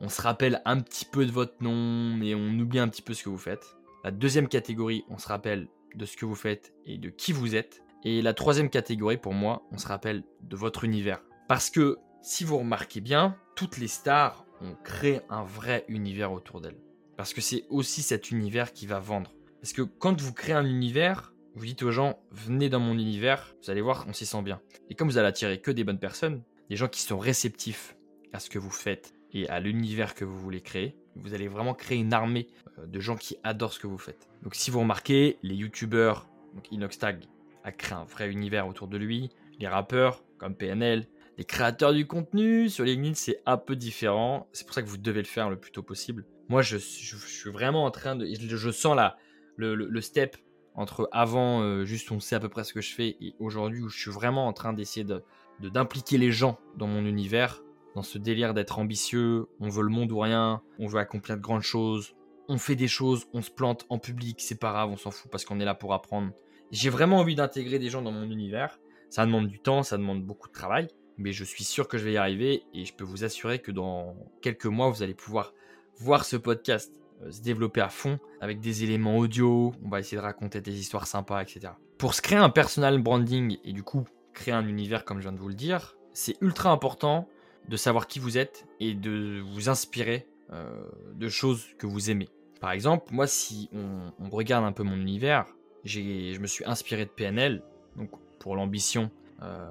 on 0.00 0.08
se 0.08 0.22
rappelle 0.22 0.62
un 0.64 0.80
petit 0.80 1.04
peu 1.04 1.26
de 1.26 1.32
votre 1.32 1.60
nom, 1.60 2.14
mais 2.16 2.36
on 2.36 2.58
oublie 2.58 2.78
un 2.78 2.88
petit 2.88 3.02
peu 3.02 3.14
ce 3.14 3.24
que 3.24 3.28
vous 3.28 3.36
faites. 3.36 3.76
La 4.04 4.12
deuxième 4.12 4.46
catégorie, 4.48 5.04
on 5.10 5.18
se 5.18 5.26
rappelle 5.26 5.68
de 5.96 6.06
ce 6.06 6.16
que 6.16 6.24
vous 6.24 6.36
faites 6.36 6.72
et 6.86 6.96
de 6.98 7.10
qui 7.10 7.32
vous 7.32 7.56
êtes. 7.56 7.82
Et 8.04 8.22
la 8.22 8.32
troisième 8.32 8.70
catégorie, 8.70 9.18
pour 9.18 9.34
moi, 9.34 9.62
on 9.72 9.78
se 9.78 9.86
rappelle 9.86 10.22
de 10.42 10.56
votre 10.56 10.84
univers. 10.84 11.22
Parce 11.48 11.68
que 11.68 11.98
si 12.22 12.44
vous 12.44 12.58
remarquez 12.58 13.00
bien, 13.00 13.36
toutes 13.56 13.76
les 13.76 13.88
stars 13.88 14.46
ont 14.62 14.74
créé 14.84 15.20
un 15.28 15.42
vrai 15.42 15.84
univers 15.88 16.32
autour 16.32 16.60
d'elles. 16.60 16.80
Parce 17.16 17.34
que 17.34 17.42
c'est 17.42 17.64
aussi 17.68 18.02
cet 18.02 18.30
univers 18.30 18.72
qui 18.72 18.86
va 18.86 18.98
vendre. 19.00 19.34
Parce 19.60 19.74
que 19.74 19.82
quand 19.82 20.18
vous 20.20 20.32
créez 20.32 20.54
un 20.54 20.64
univers, 20.64 21.34
vous 21.54 21.66
dites 21.66 21.82
aux 21.82 21.90
gens, 21.90 22.18
venez 22.30 22.70
dans 22.70 22.80
mon 22.80 22.94
univers, 22.94 23.54
vous 23.62 23.70
allez 23.70 23.82
voir, 23.82 24.06
on 24.08 24.14
s'y 24.14 24.24
sent 24.24 24.40
bien. 24.42 24.60
Et 24.88 24.94
comme 24.94 25.08
vous 25.08 25.18
allez 25.18 25.28
attirer 25.28 25.60
que 25.60 25.70
des 25.70 25.84
bonnes 25.84 25.98
personnes, 25.98 26.42
des 26.70 26.76
gens 26.76 26.88
qui 26.88 27.02
sont 27.02 27.18
réceptifs 27.18 27.96
à 28.32 28.40
ce 28.40 28.48
que 28.48 28.58
vous 28.58 28.70
faites 28.70 29.12
et 29.32 29.46
à 29.48 29.60
l'univers 29.60 30.14
que 30.14 30.24
vous 30.24 30.38
voulez 30.38 30.62
créer, 30.62 30.96
vous 31.16 31.34
allez 31.34 31.48
vraiment 31.48 31.74
créer 31.74 31.98
une 31.98 32.14
armée 32.14 32.46
euh, 32.78 32.86
de 32.86 33.00
gens 33.00 33.16
qui 33.16 33.36
adorent 33.42 33.72
ce 33.72 33.80
que 33.80 33.86
vous 33.86 33.98
faites. 33.98 34.28
Donc 34.42 34.54
si 34.54 34.70
vous 34.70 34.80
remarquez, 34.80 35.38
les 35.42 35.54
youtubeurs, 35.54 36.28
donc 36.54 36.70
Inoxtag 36.70 37.26
créé 37.72 37.96
un 37.96 38.04
vrai 38.04 38.30
univers 38.30 38.68
autour 38.68 38.88
de 38.88 38.96
lui, 38.96 39.30
les 39.58 39.68
rappeurs 39.68 40.24
comme 40.38 40.54
PNL, 40.54 41.06
les 41.38 41.44
créateurs 41.44 41.92
du 41.92 42.06
contenu 42.06 42.68
sur 42.68 42.84
LinkedIn 42.84 43.14
c'est 43.14 43.42
un 43.46 43.56
peu 43.56 43.76
différent, 43.76 44.48
c'est 44.52 44.66
pour 44.66 44.74
ça 44.74 44.82
que 44.82 44.88
vous 44.88 44.98
devez 44.98 45.20
le 45.20 45.26
faire 45.26 45.50
le 45.50 45.58
plus 45.58 45.70
tôt 45.70 45.82
possible. 45.82 46.26
Moi 46.48 46.62
je, 46.62 46.76
suis 46.76 47.50
vraiment 47.50 47.84
en 47.84 47.90
train 47.90 48.16
de, 48.16 48.26
je, 48.26 48.70
sens 48.70 48.96
là 48.96 49.16
le, 49.56 50.00
step 50.00 50.36
entre 50.74 51.08
avant 51.12 51.62
euh, 51.62 51.84
juste 51.84 52.10
on 52.12 52.20
sait 52.20 52.34
à 52.34 52.40
peu 52.40 52.48
près 52.48 52.64
ce 52.64 52.72
que 52.72 52.80
je 52.80 52.94
fais 52.94 53.16
et 53.20 53.34
aujourd'hui 53.38 53.82
où 53.82 53.88
je 53.88 53.98
suis 53.98 54.10
vraiment 54.10 54.46
en 54.46 54.52
train 54.52 54.72
d'essayer 54.72 55.04
de 55.04 55.22
d'impliquer 55.60 56.16
les 56.16 56.32
gens 56.32 56.58
dans 56.76 56.86
mon 56.86 57.04
univers, 57.04 57.62
dans 57.94 58.02
ce 58.02 58.16
délire 58.16 58.54
d'être 58.54 58.78
ambitieux, 58.78 59.46
on 59.60 59.68
veut 59.68 59.82
le 59.82 59.90
monde 59.90 60.10
ou 60.10 60.18
rien, 60.18 60.62
on 60.78 60.86
veut 60.86 60.98
accomplir 60.98 61.36
de 61.36 61.42
grandes 61.42 61.62
choses, 61.62 62.14
on 62.48 62.58
fait 62.58 62.76
des 62.76 62.88
choses, 62.88 63.26
on 63.32 63.42
se 63.42 63.50
plante 63.50 63.86
en 63.90 63.98
public, 63.98 64.40
c'est 64.40 64.58
pas 64.58 64.70
grave, 64.70 64.90
on 64.90 64.96
s'en 64.96 65.10
fout 65.10 65.30
parce 65.30 65.44
qu'on 65.44 65.60
est 65.60 65.64
là 65.64 65.74
pour 65.74 65.92
apprendre. 65.92 66.32
J'ai 66.70 66.90
vraiment 66.90 67.18
envie 67.18 67.34
d'intégrer 67.34 67.78
des 67.78 67.90
gens 67.90 68.02
dans 68.02 68.12
mon 68.12 68.30
univers. 68.30 68.78
Ça 69.08 69.26
demande 69.26 69.48
du 69.48 69.58
temps, 69.58 69.82
ça 69.82 69.98
demande 69.98 70.22
beaucoup 70.22 70.48
de 70.48 70.52
travail, 70.52 70.88
mais 71.18 71.32
je 71.32 71.44
suis 71.44 71.64
sûr 71.64 71.88
que 71.88 71.98
je 71.98 72.04
vais 72.04 72.12
y 72.12 72.16
arriver 72.16 72.62
et 72.72 72.84
je 72.84 72.94
peux 72.94 73.04
vous 73.04 73.24
assurer 73.24 73.58
que 73.58 73.72
dans 73.72 74.14
quelques 74.40 74.66
mois, 74.66 74.88
vous 74.88 75.02
allez 75.02 75.14
pouvoir 75.14 75.52
voir 75.96 76.24
ce 76.24 76.36
podcast 76.36 77.00
euh, 77.22 77.30
se 77.30 77.42
développer 77.42 77.80
à 77.80 77.88
fond 77.88 78.18
avec 78.40 78.60
des 78.60 78.84
éléments 78.84 79.18
audio, 79.18 79.74
on 79.84 79.88
va 79.88 80.00
essayer 80.00 80.16
de 80.16 80.22
raconter 80.22 80.60
des 80.60 80.78
histoires 80.78 81.06
sympas, 81.06 81.42
etc. 81.42 81.72
Pour 81.98 82.14
se 82.14 82.22
créer 82.22 82.38
un 82.38 82.50
personal 82.50 83.00
branding 83.02 83.58
et 83.64 83.72
du 83.72 83.82
coup 83.82 84.04
créer 84.32 84.54
un 84.54 84.66
univers 84.66 85.04
comme 85.04 85.18
je 85.18 85.22
viens 85.22 85.32
de 85.32 85.38
vous 85.40 85.48
le 85.48 85.54
dire, 85.54 85.96
c'est 86.12 86.36
ultra 86.40 86.70
important 86.70 87.28
de 87.68 87.76
savoir 87.76 88.06
qui 88.06 88.18
vous 88.18 88.38
êtes 88.38 88.66
et 88.78 88.94
de 88.94 89.42
vous 89.52 89.68
inspirer 89.68 90.26
euh, 90.52 90.82
de 91.14 91.28
choses 91.28 91.66
que 91.78 91.86
vous 91.86 92.10
aimez. 92.10 92.28
Par 92.60 92.72
exemple, 92.72 93.12
moi, 93.12 93.26
si 93.26 93.70
on, 93.72 94.28
regarde 94.30 94.64
un 94.64 94.72
peu 94.72 94.82
mon 94.82 94.96
univers, 94.96 95.46
je 95.84 96.38
me 96.38 96.46
suis 96.46 96.64
inspiré 96.64 97.04
de 97.04 97.10
PNL, 97.10 97.62
donc 97.96 98.10
pour 98.38 98.56
l'ambition, 98.56 99.10
euh, 99.42 99.70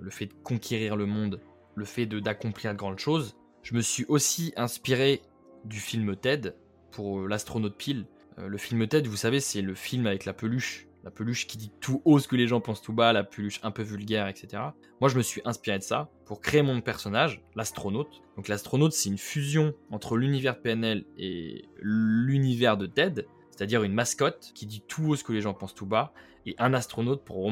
le 0.00 0.10
fait 0.10 0.26
de 0.26 0.34
conquérir 0.42 0.96
le 0.96 1.06
monde, 1.06 1.40
le 1.74 1.84
fait 1.84 2.06
d'accomplir 2.06 2.72
de 2.72 2.78
grandes 2.78 2.98
choses. 2.98 3.36
Je 3.62 3.74
me 3.74 3.80
suis 3.80 4.04
aussi 4.08 4.52
inspiré 4.56 5.22
du 5.64 5.78
film 5.78 6.14
TED 6.16 6.54
pour 6.90 7.26
l'astronaute 7.26 7.76
pile. 7.76 8.06
Euh, 8.38 8.48
le 8.48 8.58
film 8.58 8.86
TED, 8.86 9.06
vous 9.06 9.16
savez, 9.16 9.40
c'est 9.40 9.62
le 9.62 9.74
film 9.74 10.06
avec 10.06 10.24
la 10.24 10.32
peluche 10.32 10.86
la 11.04 11.10
peluche 11.10 11.46
qui 11.46 11.58
dit 11.58 11.70
tout 11.80 12.00
haut 12.04 12.18
ce 12.18 12.26
que 12.26 12.34
les 12.34 12.48
gens 12.48 12.60
pensent 12.60 12.80
tout 12.80 12.94
bas, 12.94 13.12
la 13.12 13.24
peluche 13.24 13.60
un 13.62 13.70
peu 13.70 13.82
vulgaire, 13.82 14.26
etc. 14.26 14.62
Moi, 15.00 15.10
je 15.10 15.16
me 15.18 15.22
suis 15.22 15.42
inspiré 15.44 15.78
de 15.78 15.82
ça 15.82 16.08
pour 16.24 16.40
créer 16.40 16.62
mon 16.62 16.80
personnage, 16.80 17.42
l'astronaute. 17.54 18.22
Donc, 18.36 18.48
l'astronaute, 18.48 18.92
c'est 18.92 19.10
une 19.10 19.18
fusion 19.18 19.74
entre 19.90 20.16
l'univers 20.16 20.60
PNL 20.60 21.04
et 21.18 21.66
l'univers 21.80 22.78
de 22.78 22.86
TED, 22.86 23.26
c'est-à-dire 23.54 23.84
une 23.84 23.94
mascotte 23.94 24.50
qui 24.54 24.66
dit 24.66 24.82
tout 24.86 25.10
haut 25.10 25.16
ce 25.16 25.22
que 25.22 25.32
les 25.32 25.40
gens 25.40 25.54
pensent 25.54 25.74
tout 25.74 25.86
bas, 25.86 26.12
et 26.46 26.54
un 26.58 26.74
astronaute 26.74 27.24
pour, 27.24 27.50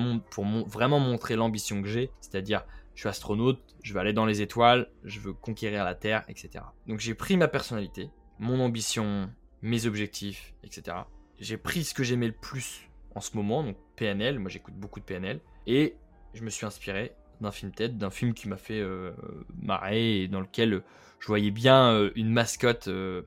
vraiment 0.67 1.01
montrer 1.01 1.37
l'ambition 1.37 1.81
que 1.81 1.89
j'ai, 1.89 2.11
c'est-à-dire 2.21 2.65
je 2.95 3.01
suis 3.01 3.09
astronaute, 3.09 3.61
je 3.83 3.95
veux 3.95 4.01
aller 4.01 4.13
dans 4.13 4.27
les 4.27 4.43
étoiles, 4.43 4.91
je 5.05 5.21
veux 5.21 5.33
conquérir 5.33 5.85
la 5.85 5.95
Terre, 5.95 6.25
etc. 6.29 6.65
Donc 6.87 7.01
j'ai 7.01 7.15
pris 7.15 7.37
ma 7.37 7.49
personnalité, 7.49 8.11
mon 8.39 8.61
ambition, 8.61 9.31
mes 9.63 9.87
objectifs, 9.87 10.55
etc. 10.65 10.97
J'ai 11.39 11.57
pris 11.57 11.85
ce 11.85 11.95
que 11.95 12.03
j'aimais 12.03 12.27
le 12.27 12.35
plus 12.35 12.89
en 13.15 13.21
ce 13.21 13.37
moment, 13.37 13.63
donc 13.63 13.77
PNL, 13.97 14.39
moi 14.39 14.51
j'écoute 14.51 14.75
beaucoup 14.75 15.01
de 15.01 15.05
PNL, 15.05 15.41
et 15.67 15.97
je 16.35 16.43
me 16.43 16.51
suis 16.51 16.67
inspiré 16.67 17.13
d'un 17.41 17.53
film 17.53 17.73
TED, 17.73 17.97
d'un 17.97 18.11
film 18.11 18.35
qui 18.35 18.49
m'a 18.49 18.57
fait 18.57 18.81
euh, 18.81 19.13
marrer 19.63 20.23
et 20.23 20.29
dans 20.29 20.41
lequel 20.41 20.83
je 21.19 21.27
voyais 21.27 21.51
bien 21.51 21.93
euh, 21.93 22.11
une 22.15 22.31
mascotte 22.31 22.89
euh, 22.89 23.23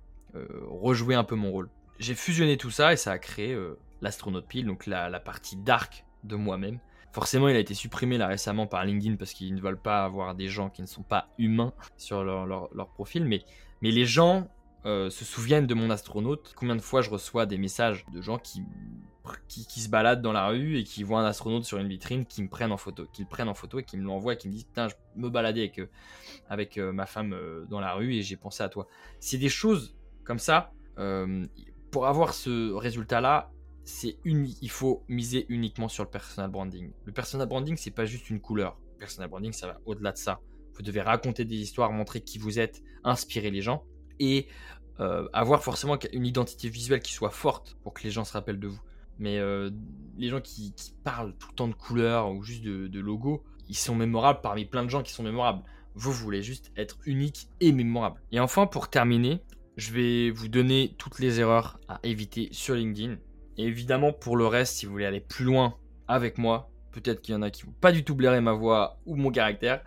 rejouer 0.67 1.15
un 1.15 1.23
peu 1.23 1.35
mon 1.35 1.51
rôle. 1.51 1.69
J'ai 1.99 2.15
fusionné 2.15 2.57
tout 2.57 2.71
ça 2.71 2.93
et 2.93 2.97
ça 2.97 3.11
a 3.11 3.17
créé 3.17 3.57
l'astronaute 4.01 4.47
pile, 4.47 4.65
donc 4.65 4.85
la, 4.85 5.19
partie 5.19 5.55
dark 5.55 6.05
de 6.23 6.35
moi-même. 6.35 6.79
Forcément, 7.13 7.47
il 7.47 7.55
a 7.55 7.59
été 7.59 7.73
supprimé 7.73 8.17
là 8.17 8.27
récemment 8.27 8.67
par 8.67 8.83
LinkedIn 8.83 9.15
parce 9.15 9.31
qu'ils 9.31 9.55
ne 9.55 9.61
veulent 9.61 9.81
pas 9.81 10.03
avoir 10.03 10.35
des 10.35 10.49
gens 10.49 10.69
qui 10.69 10.81
ne 10.81 10.87
sont 10.87 11.03
pas 11.03 11.29
humains 11.37 11.73
sur 11.95 12.23
leur, 12.23 12.89
profil, 12.93 13.25
mais, 13.25 13.43
les 13.81 14.05
gens 14.05 14.49
se 14.83 15.09
souviennent 15.09 15.67
de 15.67 15.73
mon 15.73 15.89
astronaute. 15.89 16.53
Combien 16.55 16.75
de 16.75 16.81
fois 16.81 17.01
je 17.01 17.09
reçois 17.09 17.45
des 17.45 17.57
messages 17.57 18.05
de 18.11 18.21
gens 18.21 18.37
qui 18.37 18.61
qui, 19.47 19.81
se 19.81 19.89
baladent 19.89 20.21
dans 20.21 20.31
la 20.31 20.47
rue 20.47 20.77
et 20.77 20.83
qui 20.83 21.03
voient 21.03 21.19
un 21.19 21.25
astronaute 21.25 21.65
sur 21.65 21.77
une 21.77 21.87
vitrine, 21.87 22.25
qui 22.25 22.43
me 22.43 22.47
prennent 22.47 22.71
en 22.71 22.77
photo, 22.77 23.07
qui 23.11 23.23
le 23.23 23.27
prennent 23.27 23.49
en 23.49 23.53
photo 23.53 23.79
et 23.79 23.83
qui 23.83 23.97
me 23.97 24.03
l'envoient 24.03 24.33
et 24.33 24.37
qui 24.37 24.47
me 24.47 24.53
disent 24.53 24.65
Putain, 24.65 24.87
je 24.87 24.95
me 25.15 25.29
baladais 25.29 25.61
avec, 25.61 25.79
euh, 25.79 25.89
avec 26.49 26.77
euh, 26.77 26.91
ma 26.91 27.05
femme 27.05 27.33
euh, 27.33 27.65
dans 27.69 27.79
la 27.79 27.93
rue 27.93 28.13
et 28.13 28.21
j'ai 28.21 28.37
pensé 28.37 28.63
à 28.63 28.69
toi. 28.69 28.87
C'est 29.19 29.37
des 29.37 29.49
choses 29.49 29.95
comme 30.23 30.39
ça. 30.39 30.71
Pour 31.95 32.07
avoir 32.07 32.33
ce 32.33 32.73
résultat-là, 32.73 33.53
c'est 33.85 34.17
il 34.25 34.69
faut 34.69 35.05
miser 35.07 35.45
uniquement 35.47 35.87
sur 35.87 36.03
le 36.03 36.09
personal 36.09 36.51
branding. 36.51 36.91
Le 37.05 37.13
personal 37.13 37.47
branding, 37.47 37.77
c'est 37.77 37.89
pas 37.89 38.03
juste 38.03 38.29
une 38.29 38.41
couleur. 38.41 38.77
Le 38.95 38.99
personal 38.99 39.29
branding, 39.29 39.53
ça 39.53 39.67
va 39.67 39.79
au-delà 39.85 40.11
de 40.11 40.17
ça. 40.17 40.41
Vous 40.73 40.81
devez 40.81 40.99
raconter 40.99 41.45
des 41.45 41.55
histoires, 41.55 41.93
montrer 41.93 42.19
qui 42.19 42.37
vous 42.37 42.59
êtes, 42.59 42.83
inspirer 43.05 43.49
les 43.49 43.61
gens 43.61 43.85
et 44.19 44.49
avoir 44.97 45.63
forcément 45.63 45.97
une 46.11 46.25
identité 46.25 46.67
visuelle 46.67 46.99
qui 46.99 47.13
soit 47.13 47.29
forte 47.29 47.77
pour 47.81 47.93
que 47.93 48.03
les 48.03 48.11
gens 48.11 48.25
se 48.25 48.33
rappellent 48.33 48.59
de 48.59 48.67
vous. 48.67 48.81
mais 49.17 49.37
euh, 49.39 49.71
les 50.17 50.27
gens 50.27 50.41
qui, 50.41 50.73
parlent 51.05 51.33
tout 51.37 51.47
le 51.51 51.55
temps 51.55 51.69
de 51.69 51.75
couleurs 51.75 52.29
ou 52.29 52.43
juste 52.43 52.65
de, 52.65 52.87
de 52.87 52.99
logos, 52.99 53.41
ils 53.69 53.77
sont 53.77 53.95
mémorables 53.95 54.41
parmi 54.43 54.65
plein 54.65 54.83
de 54.83 54.89
gens 54.89 55.01
qui 55.01 55.13
sont 55.13 55.23
mémorables. 55.23 55.63
Vous 55.93 56.11
voulez 56.11 56.41
juste 56.41 56.73
être 56.75 56.97
unique 57.05 57.47
et 57.61 57.71
mémorable. 57.71 58.21
Et 58.33 58.41
enfin, 58.41 58.67
pour 58.67 58.89
terminer, 58.89 59.39
je 59.77 59.91
vais 59.91 60.29
vous 60.31 60.47
donner 60.47 60.95
toutes 60.97 61.19
les 61.19 61.39
erreurs 61.39 61.79
à 61.87 61.99
éviter 62.03 62.49
sur 62.51 62.75
LinkedIn. 62.75 63.17
Et 63.57 63.63
évidemment, 63.63 64.13
pour 64.13 64.37
le 64.37 64.47
reste, 64.47 64.77
si 64.77 64.85
vous 64.85 64.93
voulez 64.93 65.05
aller 65.05 65.19
plus 65.19 65.45
loin 65.45 65.75
avec 66.07 66.37
moi, 66.37 66.69
peut-être 66.91 67.21
qu'il 67.21 67.33
y 67.33 67.37
en 67.37 67.41
a 67.41 67.49
qui 67.49 67.63
vont 67.63 67.73
pas 67.81 67.91
du 67.91 68.03
tout 68.03 68.15
blairer 68.15 68.41
ma 68.41 68.53
voix 68.53 68.99
ou 69.05 69.15
mon 69.15 69.31
caractère, 69.31 69.83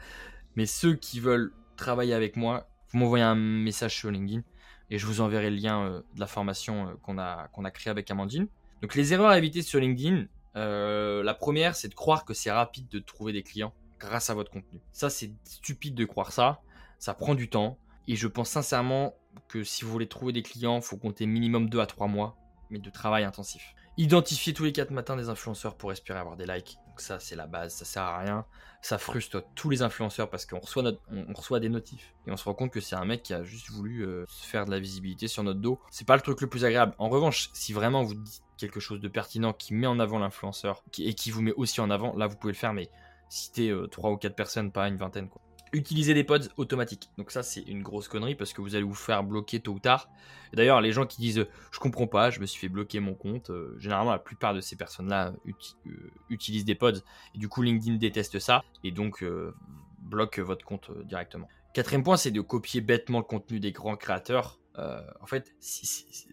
mais 0.57 0.67
ceux 0.67 0.95
qui 0.95 1.21
veulent 1.21 1.53
travailler 1.77 2.15
avec 2.15 2.37
moi, 2.37 2.69
vous 2.91 2.99
m'envoyez 2.99 3.25
un 3.25 3.35
message 3.35 3.95
sur 3.95 4.11
LinkedIn 4.11 4.43
et 4.91 4.99
je 4.99 5.07
vous 5.07 5.21
enverrai 5.21 5.51
le 5.51 5.57
lien 5.57 5.83
euh, 5.83 6.01
de 6.15 6.21
la 6.21 6.27
formation 6.27 6.89
euh, 6.89 6.95
qu'on 7.03 7.19
a, 7.19 7.49
qu'on 7.49 7.65
a 7.65 7.71
créée 7.71 7.91
avec 7.91 8.11
Amandine. 8.11 8.49
Donc 8.83 8.95
les 8.95 9.13
erreurs 9.13 9.31
à 9.31 9.39
éviter 9.39 9.63
sur 9.63 9.81
LinkedIn, 9.81 10.27
euh, 10.57 11.23
la 11.23 11.35
première 11.35 11.77
c'est 11.77 11.89
de 11.89 11.95
croire 11.95 12.25
que 12.25 12.35
c'est 12.35 12.51
rapide 12.51 12.89
de 12.89 12.99
trouver 12.99 13.33
des 13.33 13.43
clients 13.43 13.75
grâce 13.99 14.31
à 14.31 14.35
votre 14.35 14.51
contenu. 14.51 14.81
Ça 14.93 15.11
c'est 15.11 15.33
stupide 15.45 15.95
de 15.95 16.05
croire 16.05 16.33
ça, 16.33 16.63
ça 16.99 17.15
prend 17.15 17.35
du 17.35 17.49
temps 17.51 17.79
et 18.09 18.17
je 18.17 18.27
pense 18.27 18.49
sincèrement 18.49 19.15
que 19.49 19.63
si 19.63 19.85
vous 19.85 19.93
voulez 19.93 20.09
trouver 20.09 20.33
des 20.33 20.43
clients, 20.43 20.77
il 20.77 20.83
faut 20.83 20.97
compter 20.97 21.27
minimum 21.27 21.69
2 21.69 21.79
à 21.79 21.87
3 21.87 22.09
mois, 22.09 22.37
mais 22.71 22.79
de 22.79 22.91
travail 22.91 23.25
intensif. 23.25 23.75
Identifier 23.99 24.55
tous 24.55 24.65
les 24.65 24.73
4 24.73 24.91
matins 24.91 25.15
des 25.15 25.29
influenceurs 25.29 25.77
pour 25.77 25.93
espérer 25.93 26.19
avoir 26.19 26.37
des 26.37 26.47
likes. 26.47 26.79
Ça, 26.97 27.21
c'est 27.21 27.37
la 27.37 27.47
base, 27.47 27.75
ça 27.75 27.85
sert 27.85 28.03
à 28.03 28.19
rien. 28.19 28.47
Ça 28.81 28.97
frustre 28.97 29.45
tous 29.55 29.71
les 29.71 29.83
influenceurs 29.83 30.31
parce 30.31 30.47
qu'on 30.47 30.59
reçoit, 30.59 31.61
des 31.61 31.69
notifs. 31.69 32.15
Et 32.27 32.31
on 32.31 32.37
se 32.37 32.45
rend 32.45 32.55
compte 32.55 32.73
que 32.73 32.81
c'est 32.81 32.97
un 32.97 33.05
mec 33.05 33.23
qui 33.23 33.35
a 33.35 33.45
juste 33.45 33.71
voulu 33.71 34.07
euh, 34.07 34.25
faire 34.29 34.65
de 34.65 34.71
la 34.71 34.81
visibilité 34.81 35.29
sur 35.29 35.43
notre 35.43 35.61
dos. 35.61 35.79
C'est 35.91 36.07
pas 36.07 36.17
le 36.17 36.23
truc 36.23 36.41
le 36.41 36.49
plus 36.49 36.65
agréable. 36.65 36.95
En 36.99 37.09
revanche, 37.09 37.51
si 37.53 37.73
vraiment 37.73 38.03
vous 38.03 38.15
dites 38.15 38.43
quelque 38.57 38.81
chose 38.81 39.01
de 39.01 39.09
pertinent 39.09 39.53
qui 39.53 39.75
met 39.75 39.87
en 39.87 40.01
avant 40.01 40.19
l'influenceur 40.19 40.83
et 40.99 41.15
qui 41.15 41.31
vous 41.31 41.43
met 41.43 41.53
aussi 41.53 41.81
en 41.81 41.91
avant, 41.91 42.17
là 42.17 42.27
vous 42.27 42.37
pouvez 42.37 42.53
le 42.53 42.59
faire, 42.59 42.73
mais 42.73 42.89
citez 43.29 43.73
3 43.91 44.11
euh, 44.11 44.15
ou 44.15 44.17
4 44.17 44.35
personnes, 44.35 44.73
pas 44.73 44.89
une 44.89 44.97
vingtaine. 44.97 45.29
Quoi 45.29 45.43
utiliser 45.73 46.15
des 46.15 46.25
pods 46.25 46.49
automatiques. 46.57 47.11
Donc 47.19 47.31
ça 47.31 47.43
c'est 47.43 47.63
une 47.63 47.83
grosse 47.83 48.09
connerie 48.09 48.35
parce 48.35 48.53
que 48.53 48.61
vous 48.61 48.75
allez 48.75 48.85
vous 48.85 48.95
faire 48.95 49.25
bloquer 49.25 49.61
tôt 49.61 49.73
ou 49.73 49.79
tard. 49.79 50.09
D'ailleurs 50.53 50.81
les 50.81 50.93
gens 50.93 51.07
qui 51.07 51.21
disent 51.21 51.47
je 51.71 51.79
comprends 51.79 52.07
pas, 52.07 52.31
je 52.31 52.41
me 52.41 52.47
suis 52.47 52.61
fait 52.61 52.69
bloquer 52.69 53.01
mon 53.01 53.15
compte, 53.15 53.51
euh, 53.51 53.77
généralement 53.79 54.13
la 54.13 54.19
plupart 54.19 54.55
de 54.55 54.61
ces 54.61 54.77
personnes-là 54.77 55.33
euh, 55.47 55.93
utilisent 56.31 56.65
des 56.65 56.75
pods 56.75 57.03
et 57.35 57.39
du 57.39 57.49
coup 57.49 57.63
LinkedIn 57.63 57.97
déteste 57.97 58.39
ça 58.39 58.65
et 58.85 58.91
donc 58.91 59.23
euh, 59.23 59.55
bloque 59.99 60.39
votre 60.39 60.65
compte 60.65 60.91
directement. 61.05 61.49
Quatrième 61.75 62.03
point 62.03 62.17
c'est 62.17 62.31
de 62.31 62.41
copier 62.41 62.81
bêtement 62.81 63.19
le 63.19 63.25
contenu 63.25 63.61
des 63.61 63.73
grands 63.73 63.97
créateurs. 63.97 64.59
en 64.77 65.27
fait, 65.27 65.55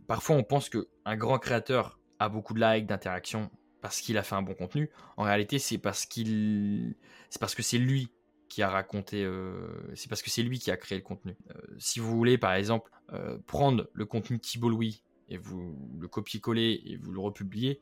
parfois 0.07 0.35
on 0.35 0.43
pense 0.43 0.69
qu'un 0.69 1.17
grand 1.17 1.39
créateur 1.39 1.99
a 2.19 2.29
beaucoup 2.29 2.53
de 2.53 2.61
likes, 2.61 2.85
d'interactions 2.85 3.49
parce 3.81 4.01
qu'il 4.01 4.17
a 4.17 4.23
fait 4.23 4.35
un 4.35 4.41
bon 4.41 4.53
contenu. 4.53 4.89
En 5.17 5.23
réalité 5.23 5.59
c'est 5.59 5.77
parce 5.77 6.05
qu'il 6.05 6.95
c'est 7.29 7.39
parce 7.39 7.53
que 7.53 7.63
c'est 7.63 7.77
lui 7.77 8.09
qui 8.55 8.63
a 8.63 8.69
raconté, 8.69 9.25
euh, 9.25 9.67
c'est 9.95 10.07
parce 10.07 10.21
que 10.21 10.29
c'est 10.29 10.41
lui 10.41 10.59
qui 10.59 10.71
a 10.71 10.77
créé 10.77 10.97
le 10.97 11.03
contenu. 11.03 11.35
Euh, 11.49 11.59
si 11.77 11.99
vous 11.99 12.15
voulez, 12.15 12.37
par 12.37 12.53
exemple, 12.53 12.89
euh, 13.11 13.37
prendre 13.47 13.89
le 13.91 14.05
contenu 14.05 14.39
Thibault 14.39 14.69
Louis 14.69 15.03
et 15.27 15.35
vous 15.35 15.77
le 15.99 16.07
copier-coller 16.07 16.81
et 16.85 16.95
vous 16.95 17.11
le 17.11 17.19
republier, 17.19 17.81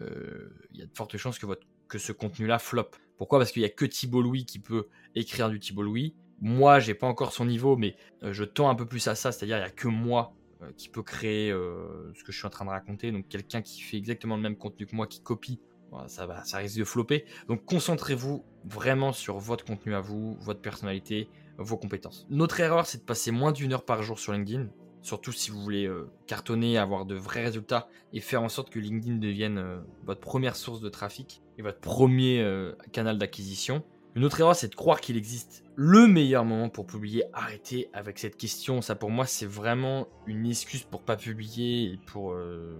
il 0.00 0.78
y 0.78 0.80
a 0.80 0.86
de 0.86 0.94
fortes 0.94 1.18
chances 1.18 1.38
que, 1.38 1.44
votre, 1.44 1.66
que 1.88 1.98
ce 1.98 2.10
contenu-là 2.12 2.58
flop. 2.58 2.88
Pourquoi? 3.18 3.38
Parce 3.38 3.52
qu'il 3.52 3.60
n'y 3.60 3.66
a 3.66 3.70
que 3.70 3.84
Thibault 3.84 4.22
Louis 4.22 4.46
qui 4.46 4.60
peut 4.60 4.88
écrire 5.14 5.50
du 5.50 5.60
Thibault 5.60 5.82
Louis. 5.82 6.14
Moi, 6.40 6.80
j'ai 6.80 6.94
pas 6.94 7.06
encore 7.06 7.34
son 7.34 7.44
niveau, 7.44 7.76
mais 7.76 7.94
je 8.22 8.44
tends 8.44 8.70
un 8.70 8.74
peu 8.74 8.86
plus 8.86 9.06
à 9.08 9.14
ça, 9.14 9.30
c'est-à-dire 9.30 9.58
il 9.58 9.60
n'y 9.60 9.66
a 9.66 9.70
que 9.70 9.88
moi 9.88 10.34
qui 10.78 10.88
peut 10.88 11.02
créer 11.02 11.50
ce 11.50 12.24
que 12.24 12.32
je 12.32 12.38
suis 12.38 12.46
en 12.46 12.50
train 12.50 12.64
de 12.64 12.70
raconter. 12.70 13.12
Donc 13.12 13.28
quelqu'un 13.28 13.60
qui 13.60 13.82
fait 13.82 13.98
exactement 13.98 14.36
le 14.36 14.42
même 14.42 14.56
contenu 14.56 14.86
que 14.86 14.96
moi, 14.96 15.06
qui 15.06 15.20
copie 15.20 15.60
ça, 16.06 16.26
va, 16.26 16.42
risque 16.54 16.78
de 16.78 16.84
flopper. 16.84 17.24
Donc 17.48 17.64
concentrez-vous 17.64 18.44
vraiment 18.64 19.12
sur 19.12 19.38
votre 19.38 19.64
contenu 19.64 19.94
à 19.94 20.00
vous, 20.00 20.36
votre 20.40 20.60
personnalité, 20.60 21.28
vos 21.58 21.76
compétences. 21.76 22.26
Notre 22.30 22.60
erreur, 22.60 22.86
c'est 22.86 22.98
de 22.98 23.04
passer 23.04 23.30
moins 23.30 23.52
d'une 23.52 23.72
heure 23.72 23.84
par 23.84 24.02
jour 24.02 24.18
sur 24.18 24.32
LinkedIn. 24.32 24.68
Surtout 25.02 25.32
si 25.32 25.50
vous 25.50 25.60
voulez 25.60 25.86
euh, 25.86 26.10
cartonner, 26.26 26.78
avoir 26.78 27.04
de 27.04 27.14
vrais 27.14 27.44
résultats 27.44 27.88
et 28.14 28.20
faire 28.20 28.42
en 28.42 28.48
sorte 28.48 28.70
que 28.70 28.78
LinkedIn 28.78 29.16
devienne 29.16 29.58
euh, 29.58 29.76
votre 30.04 30.20
première 30.20 30.56
source 30.56 30.80
de 30.80 30.88
trafic 30.88 31.42
et 31.58 31.62
votre 31.62 31.78
premier 31.78 32.40
euh, 32.40 32.72
canal 32.90 33.18
d'acquisition. 33.18 33.84
Une 34.16 34.24
autre 34.24 34.38
erreur, 34.40 34.54
c'est 34.54 34.68
de 34.68 34.74
croire 34.76 35.00
qu'il 35.00 35.16
existe 35.16 35.64
le 35.74 36.06
meilleur 36.06 36.44
moment 36.44 36.68
pour 36.68 36.86
publier. 36.86 37.24
Arrêtez 37.32 37.88
avec 37.92 38.20
cette 38.20 38.36
question. 38.36 38.80
Ça, 38.80 38.94
pour 38.94 39.10
moi, 39.10 39.26
c'est 39.26 39.46
vraiment 39.46 40.06
une 40.26 40.46
excuse 40.46 40.84
pour 40.84 41.02
pas 41.02 41.16
publier 41.16 41.92
et 41.92 41.98
pour 42.06 42.32
euh, 42.32 42.78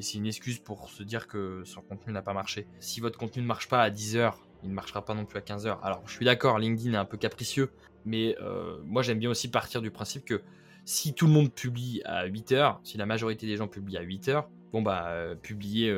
c'est 0.00 0.16
une 0.16 0.26
excuse 0.26 0.58
pour 0.58 0.88
se 0.88 1.02
dire 1.02 1.28
que 1.28 1.62
son 1.66 1.82
contenu 1.82 2.14
n'a 2.14 2.22
pas 2.22 2.32
marché. 2.32 2.66
Si 2.78 3.00
votre 3.00 3.18
contenu 3.18 3.42
ne 3.42 3.46
marche 3.46 3.68
pas 3.68 3.82
à 3.82 3.90
10 3.90 4.16
heures, 4.16 4.38
il 4.62 4.70
ne 4.70 4.74
marchera 4.74 5.04
pas 5.04 5.12
non 5.12 5.26
plus 5.26 5.38
à 5.38 5.42
15 5.42 5.66
heures. 5.66 5.84
Alors, 5.84 6.02
je 6.06 6.12
suis 6.12 6.24
d'accord, 6.24 6.58
LinkedIn 6.58 6.94
est 6.94 6.96
un 6.96 7.04
peu 7.04 7.18
capricieux, 7.18 7.70
mais 8.06 8.34
euh, 8.40 8.78
moi, 8.86 9.02
j'aime 9.02 9.18
bien 9.18 9.28
aussi 9.28 9.50
partir 9.50 9.82
du 9.82 9.90
principe 9.90 10.24
que 10.24 10.40
si 10.86 11.12
tout 11.12 11.26
le 11.26 11.32
monde 11.32 11.52
publie 11.52 12.00
à 12.06 12.24
8 12.24 12.52
heures, 12.52 12.80
si 12.84 12.96
la 12.96 13.04
majorité 13.04 13.46
des 13.46 13.58
gens 13.58 13.68
publient 13.68 13.98
à 13.98 14.02
8 14.02 14.28
heures, 14.28 14.48
bon 14.72 14.82
bah 14.82 15.06
euh, 15.08 15.34
publiez 15.34 15.94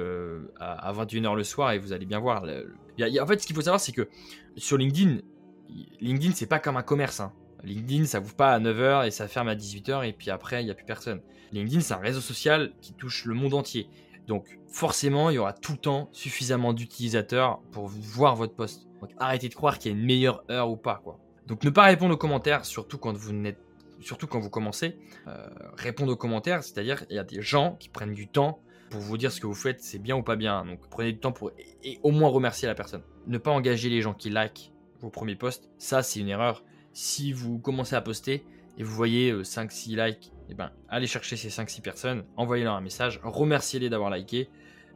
à, 0.58 0.92
21h 0.92 1.36
le 1.36 1.44
soir 1.44 1.72
et 1.72 1.78
vous 1.78 1.92
allez 1.92 2.06
bien 2.06 2.18
voir. 2.18 2.44
en 2.44 3.26
fait, 3.26 3.40
ce 3.40 3.46
qu'il 3.46 3.56
faut 3.56 3.62
savoir, 3.62 3.80
c'est 3.80 3.92
que 3.92 4.08
sur 4.56 4.76
LinkedIn, 4.76 5.18
LinkedIn, 6.00 6.34
c'est 6.34 6.46
pas 6.46 6.58
comme 6.58 6.76
un 6.76 6.82
commerce. 6.82 7.20
Hein. 7.20 7.32
LinkedIn, 7.64 8.06
ça 8.06 8.18
vous 8.20 8.34
pas 8.34 8.52
à 8.52 8.60
9h 8.60 9.06
et 9.06 9.10
ça 9.10 9.28
ferme 9.28 9.48
à 9.48 9.54
18h 9.54 10.06
et 10.06 10.12
puis 10.12 10.30
après, 10.30 10.62
il 10.62 10.64
n'y 10.64 10.70
a 10.70 10.74
plus 10.74 10.84
personne. 10.84 11.20
LinkedIn, 11.52 11.80
c'est 11.80 11.94
un 11.94 11.98
réseau 11.98 12.20
social 12.20 12.72
qui 12.80 12.92
touche 12.94 13.24
le 13.24 13.34
monde 13.34 13.54
entier. 13.54 13.88
Donc, 14.26 14.58
forcément, 14.68 15.30
il 15.30 15.34
y 15.34 15.38
aura 15.38 15.52
tout 15.52 15.72
le 15.72 15.78
temps 15.78 16.08
suffisamment 16.12 16.72
d'utilisateurs 16.72 17.60
pour 17.72 17.86
voir 17.86 18.36
votre 18.36 18.54
post. 18.54 18.86
Donc, 19.00 19.10
arrêtez 19.18 19.48
de 19.48 19.54
croire 19.54 19.78
qu'il 19.78 19.92
y 19.92 19.94
a 19.94 19.98
une 19.98 20.04
meilleure 20.04 20.44
heure 20.50 20.70
ou 20.70 20.76
pas, 20.76 21.00
quoi. 21.02 21.18
Donc, 21.46 21.64
ne 21.64 21.70
pas 21.70 21.82
répondre 21.82 22.14
aux 22.14 22.18
commentaires, 22.18 22.64
surtout 22.64 22.98
quand 22.98 23.16
vous 23.16 23.32
n'êtes, 23.32 23.58
surtout 24.02 24.26
quand 24.26 24.40
vous 24.40 24.50
commencez. 24.50 24.98
Euh, 25.26 25.48
répondre 25.76 26.12
aux 26.12 26.16
commentaires, 26.16 26.62
c'est-à-dire, 26.62 27.04
il 27.10 27.16
y 27.16 27.18
a 27.18 27.24
des 27.24 27.42
gens 27.42 27.76
qui 27.80 27.88
prennent 27.88 28.14
du 28.14 28.28
temps 28.28 28.60
pour 28.90 29.00
vous 29.00 29.16
dire 29.16 29.32
ce 29.32 29.40
que 29.40 29.46
vous 29.46 29.54
faites, 29.54 29.82
c'est 29.82 29.98
bien 29.98 30.16
ou 30.16 30.22
pas 30.22 30.36
bien. 30.36 30.64
Donc, 30.64 30.80
prenez 30.90 31.12
du 31.12 31.18
temps 31.18 31.32
pour 31.32 31.52
et 31.82 31.98
au 32.02 32.10
moins 32.10 32.28
remercier 32.28 32.68
la 32.68 32.74
personne 32.74 33.02
ne 33.26 33.38
pas 33.38 33.50
engager 33.50 33.88
les 33.88 34.02
gens 34.02 34.14
qui 34.14 34.30
like 34.30 34.72
vos 35.00 35.10
premiers 35.10 35.36
posts, 35.36 35.70
ça 35.78 36.02
c'est 36.02 36.20
une 36.20 36.28
erreur. 36.28 36.64
Si 36.92 37.32
vous 37.32 37.58
commencez 37.58 37.96
à 37.96 38.00
poster 38.00 38.44
et 38.78 38.82
vous 38.82 38.94
voyez 38.94 39.32
5-6 39.32 39.98
euh, 39.98 40.06
likes, 40.06 40.26
et 40.26 40.52
eh 40.52 40.54
ben, 40.54 40.70
allez 40.88 41.06
chercher 41.06 41.36
ces 41.36 41.48
5-6 41.48 41.80
personnes, 41.82 42.24
envoyez-leur 42.36 42.74
un 42.74 42.80
message, 42.80 43.20
remerciez-les 43.22 43.88
d'avoir 43.88 44.10
liké, 44.10 44.48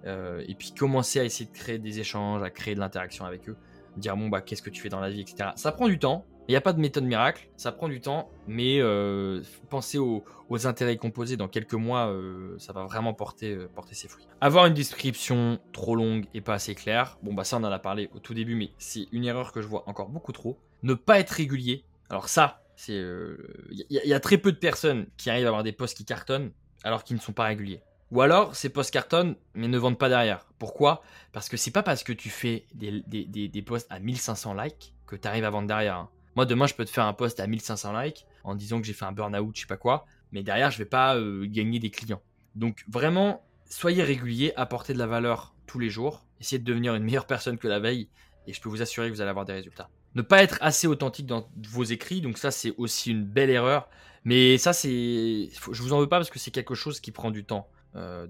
euh, 0.05 0.45
et 0.47 0.55
puis 0.55 0.73
commencez 0.73 1.19
à 1.19 1.25
essayer 1.25 1.51
de 1.51 1.57
créer 1.57 1.79
des 1.79 1.99
échanges, 1.99 2.43
à 2.43 2.51
créer 2.51 2.75
de 2.75 2.81
l'interaction 2.81 3.25
avec 3.25 3.49
eux, 3.49 3.57
dire 3.97 4.17
bon 4.17 4.29
bah 4.29 4.43
qu'est-ce 4.43 4.63
que 4.63 4.71
tu 4.71 4.81
fais 4.81 4.89
dans 4.89 5.01
la 5.01 5.11
vie, 5.11 5.21
etc. 5.21 5.51
Ça 5.57 5.73
prend 5.73 5.89
du 5.89 5.99
temps, 5.99 6.25
il 6.49 6.53
n'y 6.53 6.57
a 6.57 6.61
pas 6.61 6.73
de 6.73 6.81
méthode 6.81 7.05
miracle, 7.05 7.49
ça 7.57 7.73
prend 7.73 7.89
du 7.89 8.01
temps, 8.01 8.31
mais 8.47 8.81
euh, 8.81 9.43
pensez 9.69 9.99
aux, 9.99 10.25
intérêts 10.65 10.97
composés. 10.97 11.37
Dans 11.37 11.49
quelques 11.49 11.75
mois, 11.75 12.09
euh, 12.09 12.57
ça 12.59 12.73
va 12.73 12.85
vraiment 12.85 13.15
porter, 13.15 13.53
euh, 13.53 13.69
porter 13.75 13.95
ses 13.95 14.09
fruits. 14.09 14.27
Avoir 14.41 14.67
une 14.67 14.75
description 14.75 15.59
trop 15.73 15.97
longue 15.97 16.27
et 16.35 16.41
pas 16.41 16.55
assez 16.55 16.75
claire, 16.75 17.19
bon 17.23 17.35
bah 17.35 17.45
ça 17.45 17.57
on 17.57 17.65
en 17.65 17.73
a 17.73 17.79
parlé 17.79 18.09
au 18.15 18.21
tout 18.21 18.35
début, 18.35 18.55
mais 18.55 18.71
c'est 18.79 19.09
une 19.13 19.25
erreur 19.25 19.53
que 19.53 19.61
je 19.61 19.67
vois 19.67 19.89
encore 19.89 20.09
beaucoup 20.09 20.33
trop. 20.33 20.59
Ne 20.83 20.95
pas 20.95 21.19
être 21.19 21.31
régulier. 21.31 21.85
Alors 22.11 22.29
ça, 22.29 22.63
c'est, 22.77 23.03
il 23.71 23.87
y, 23.89 24.15
a 24.15 24.21
très 24.21 24.39
peu 24.39 24.53
de 24.53 24.59
personnes 24.59 25.07
qui 25.17 25.31
arrivent 25.31 25.47
à 25.47 25.49
avoir 25.49 25.65
des 25.65 25.73
posts 25.73 25.97
qui 25.97 26.05
cartonnent 26.05 26.53
alors 26.85 27.03
qu'ils 27.03 27.17
ne 27.17 27.21
sont 27.21 27.33
pas 27.33 27.45
réguliers. 27.45 27.83
Ou 28.13 28.21
alors, 28.21 28.55
ces 28.55 28.69
posts 28.69 28.93
cartonnent, 28.93 29.35
mais 29.55 29.67
ne 29.67 29.79
vendent 29.79 29.99
pas 29.99 30.09
derrière. 30.09 30.47
Pourquoi? 30.59 31.03
Parce 31.33 31.49
que 31.49 31.57
c'est 31.57 31.73
pas 31.73 31.83
parce 31.83 32.05
que 32.05 32.13
tu 32.13 32.31
fais 32.31 32.67
des, 32.75 33.03
des, 33.03 33.63
posts 33.63 33.89
à 33.91 33.99
1500 33.99 34.55
likes 34.55 34.95
que 35.07 35.17
tu 35.17 35.27
arrives 35.27 35.45
à 35.45 35.51
vendre 35.51 35.67
derrière. 35.67 35.97
Hein. 35.97 36.11
Moi, 36.37 36.45
demain, 36.45 36.67
je 36.67 36.75
peux 36.75 36.85
te 36.85 36.91
faire 36.91 37.07
un 37.07 37.15
post 37.15 37.41
à 37.41 37.47
1500 37.47 37.99
likes 37.99 38.27
en 38.45 38.55
disant 38.55 38.79
que 38.79 38.87
j'ai 38.87 38.93
fait 38.93 39.07
un 39.07 39.13
burn-out, 39.13 39.57
je 39.57 39.63
sais 39.63 39.67
pas 39.67 39.79
quoi, 39.79 40.05
mais 40.33 40.43
derrière, 40.43 40.71
je 40.71 40.79
vais 40.79 40.85
pas 40.85 41.17
euh, 41.17 41.47
gagner 41.47 41.79
des 41.79 41.91
clients. 41.91 42.21
Donc, 42.55 42.85
vraiment, 42.89 43.43
soyez 43.65 44.03
régulier, 44.03 44.53
apportez 44.57 44.93
de 44.93 44.99
la 44.99 45.07
valeur 45.07 45.55
tous 45.67 45.79
les 45.79 45.89
jours, 45.89 46.27
essayez 46.41 46.59
de 46.59 46.65
devenir 46.65 46.95
une 46.95 47.05
meilleure 47.05 47.27
personne 47.27 47.57
que 47.57 47.67
la 47.67 47.81
veille, 47.81 48.11
et 48.47 48.53
je 48.53 48.61
peux 48.61 48.69
vous 48.69 48.83
assurer 48.83 49.09
que 49.09 49.15
vous 49.15 49.23
allez 49.23 49.31
avoir 49.31 49.47
des 49.47 49.55
résultats. 49.55 49.89
Ne 50.15 50.23
pas 50.23 50.43
être 50.43 50.59
assez 50.61 50.87
authentique 50.87 51.27
dans 51.27 51.49
vos 51.71 51.85
écrits, 51.85 52.21
donc 52.21 52.37
ça, 52.37 52.51
c'est 52.51 52.75
aussi 52.77 53.11
une 53.11 53.25
belle 53.25 53.51
erreur. 53.51 53.89
Mais 54.25 54.59
ça, 54.59 54.73
c'est. 54.73 54.89
Je 54.89 55.83
vous 55.83 55.93
en 55.93 56.01
veux 56.01 56.09
pas 56.09 56.19
parce 56.19 56.31
que 56.31 56.39
c'est 56.39 56.51
quelque 56.51 56.75
chose 56.75 57.01
qui 57.01 57.13
prend 57.13 57.31
du 57.31 57.45
temps. 57.45 57.69
Euh, 57.97 58.27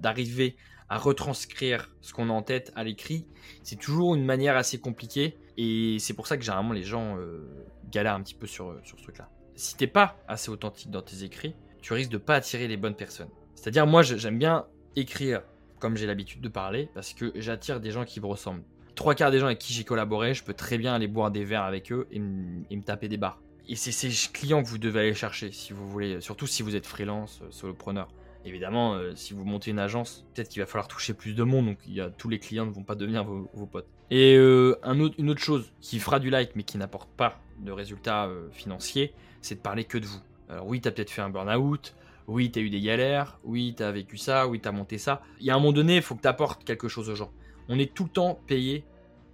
d'arriver 0.00 0.56
à 0.88 0.98
retranscrire 0.98 1.90
ce 2.00 2.12
qu'on 2.12 2.28
a 2.30 2.32
en 2.32 2.42
tête 2.42 2.72
à 2.74 2.84
l'écrit, 2.84 3.26
c'est 3.62 3.78
toujours 3.78 4.14
une 4.14 4.24
manière 4.24 4.56
assez 4.56 4.78
compliquée. 4.78 5.38
Et 5.56 5.98
c'est 6.00 6.14
pour 6.14 6.26
ça 6.26 6.36
que 6.36 6.42
généralement 6.42 6.72
les 6.72 6.82
gens 6.82 7.16
euh, 7.18 7.48
galèrent 7.90 8.14
un 8.14 8.22
petit 8.22 8.34
peu 8.34 8.46
sur, 8.46 8.76
sur 8.84 8.98
ce 8.98 9.02
truc-là. 9.04 9.28
Si 9.54 9.76
t'es 9.76 9.86
pas 9.86 10.16
assez 10.26 10.50
authentique 10.50 10.90
dans 10.90 11.02
tes 11.02 11.22
écrits, 11.22 11.54
tu 11.80 11.92
risques 11.92 12.10
de 12.10 12.18
pas 12.18 12.34
attirer 12.34 12.68
les 12.68 12.76
bonnes 12.76 12.94
personnes. 12.94 13.30
C'est-à-dire, 13.54 13.86
moi, 13.86 14.02
j'aime 14.02 14.38
bien 14.38 14.66
écrire 14.96 15.42
comme 15.78 15.96
j'ai 15.96 16.06
l'habitude 16.06 16.40
de 16.40 16.48
parler 16.48 16.88
parce 16.94 17.12
que 17.12 17.32
j'attire 17.34 17.80
des 17.80 17.90
gens 17.90 18.04
qui 18.04 18.20
me 18.20 18.26
ressemblent. 18.26 18.62
Trois 18.94 19.14
quarts 19.14 19.30
des 19.30 19.38
gens 19.38 19.46
avec 19.46 19.58
qui 19.58 19.72
j'ai 19.72 19.84
collaboré, 19.84 20.34
je 20.34 20.44
peux 20.44 20.54
très 20.54 20.78
bien 20.78 20.94
aller 20.94 21.08
boire 21.08 21.30
des 21.30 21.44
verres 21.44 21.64
avec 21.64 21.90
eux 21.90 22.06
et, 22.10 22.18
me 22.18 22.82
taper 22.82 23.08
des 23.08 23.16
bars. 23.16 23.40
Et 23.68 23.76
c'est 23.76 23.92
ces 23.92 24.10
clients 24.32 24.62
que 24.62 24.68
vous 24.68 24.78
devez 24.78 25.00
aller 25.00 25.14
chercher 25.14 25.52
si 25.52 25.72
vous 25.72 25.88
voulez, 25.88 26.20
surtout 26.20 26.46
si 26.46 26.62
vous 26.62 26.76
êtes 26.76 26.86
freelance, 26.86 27.40
euh, 27.42 27.50
solopreneur. 27.50 28.08
Évidemment, 28.44 28.94
euh, 28.94 29.14
si 29.14 29.34
vous 29.34 29.44
montez 29.44 29.70
une 29.70 29.78
agence, 29.78 30.24
peut-être 30.34 30.48
qu'il 30.48 30.62
va 30.62 30.66
falloir 30.66 30.88
toucher 30.88 31.12
plus 31.12 31.34
de 31.34 31.42
monde, 31.42 31.66
donc 31.66 31.78
tous 32.16 32.28
les 32.28 32.38
clients 32.38 32.66
ne 32.66 32.70
vont 32.70 32.82
pas 32.82 32.94
devenir 32.94 33.24
vos, 33.24 33.66
potes. 33.66 33.88
Et 34.10 34.36
euh, 34.36 34.76
une 35.18 35.30
autre 35.30 35.42
chose 35.42 35.72
qui 35.80 35.98
fera 35.98 36.18
du 36.18 36.30
like 36.30 36.52
mais 36.56 36.62
qui 36.62 36.78
n'apporte 36.78 37.10
pas 37.10 37.40
de 37.58 37.70
résultats 37.70 38.26
euh, 38.26 38.48
financiers, 38.50 39.12
c'est 39.42 39.56
de 39.56 39.60
parler 39.60 39.84
que 39.84 39.98
de 39.98 40.06
vous. 40.06 40.20
Alors 40.48 40.66
oui, 40.66 40.80
t'as 40.80 40.90
peut-être 40.90 41.10
fait 41.10 41.22
un 41.22 41.28
burn-out, 41.30 41.94
oui, 42.26 42.50
t'as 42.50 42.60
eu 42.60 42.70
des 42.70 42.80
galères, 42.80 43.38
oui, 43.44 43.74
t'as 43.76 43.90
vécu 43.92 44.16
ça, 44.16 44.48
oui, 44.48 44.58
t'as 44.58 44.72
monté 44.72 44.98
ça. 44.98 45.22
Il 45.40 45.46
y 45.46 45.50
a 45.50 45.54
un 45.54 45.58
moment 45.58 45.72
donné, 45.72 45.96
il 45.96 46.02
faut 46.02 46.14
que 46.14 46.22
t'apportes 46.22 46.64
quelque 46.64 46.88
chose 46.88 47.10
aux 47.10 47.14
gens. 47.14 47.32
On 47.68 47.78
est 47.78 47.92
tout 47.92 48.04
le 48.04 48.10
temps 48.10 48.40
payé 48.46 48.84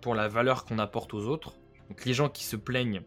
pour 0.00 0.14
la 0.14 0.28
valeur 0.28 0.64
qu'on 0.64 0.78
apporte 0.78 1.14
aux 1.14 1.26
autres. 1.26 1.54
Donc 1.88 2.04
les 2.04 2.12
gens 2.12 2.28
qui 2.28 2.44
se 2.44 2.56
plaignent 2.56 3.02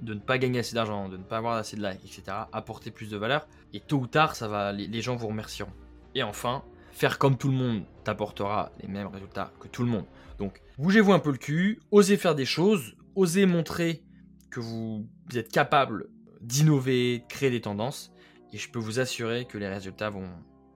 de 0.00 0.14
ne 0.14 0.20
pas 0.20 0.38
gagner 0.38 0.60
assez 0.60 0.74
d'argent, 0.74 1.08
de 1.08 1.16
ne 1.16 1.22
pas 1.22 1.38
avoir 1.38 1.54
assez 1.56 1.76
de 1.76 1.86
likes, 1.86 2.04
etc., 2.04 2.36
apporter 2.52 2.90
plus 2.90 3.10
de 3.10 3.16
valeur, 3.16 3.46
et 3.72 3.80
tôt 3.80 3.98
ou 3.98 4.06
tard, 4.06 4.36
ça 4.36 4.48
va, 4.48 4.72
les, 4.72 5.02
gens 5.02 5.16
vous 5.16 5.28
remercieront. 5.28 5.72
Et 6.14 6.22
enfin, 6.22 6.62
faire 6.92 7.18
comme 7.18 7.36
tout 7.36 7.48
le 7.48 7.54
monde 7.54 7.84
t'apportera 8.04 8.70
les 8.80 8.88
mêmes 8.88 9.08
résultats 9.08 9.52
que 9.60 9.68
tout 9.68 9.82
le 9.82 9.88
monde. 9.88 10.06
Donc, 10.38 10.62
bougez-vous 10.78 11.12
un 11.12 11.18
peu 11.18 11.30
le 11.30 11.38
cul, 11.38 11.80
osez 11.90 12.16
faire 12.16 12.34
des 12.34 12.44
choses, 12.44 12.96
osez 13.14 13.46
montrer 13.46 14.02
que 14.50 14.60
vous 14.60 15.06
êtes 15.34 15.50
capable 15.50 16.08
d'innover, 16.40 17.20
de 17.20 17.26
créer 17.26 17.50
des 17.50 17.60
tendances, 17.60 18.12
et 18.52 18.58
je 18.58 18.70
peux 18.70 18.78
vous 18.78 19.00
assurer 19.00 19.46
que 19.46 19.58
les 19.58 19.68
résultats 19.68 20.10
vont, 20.10 20.28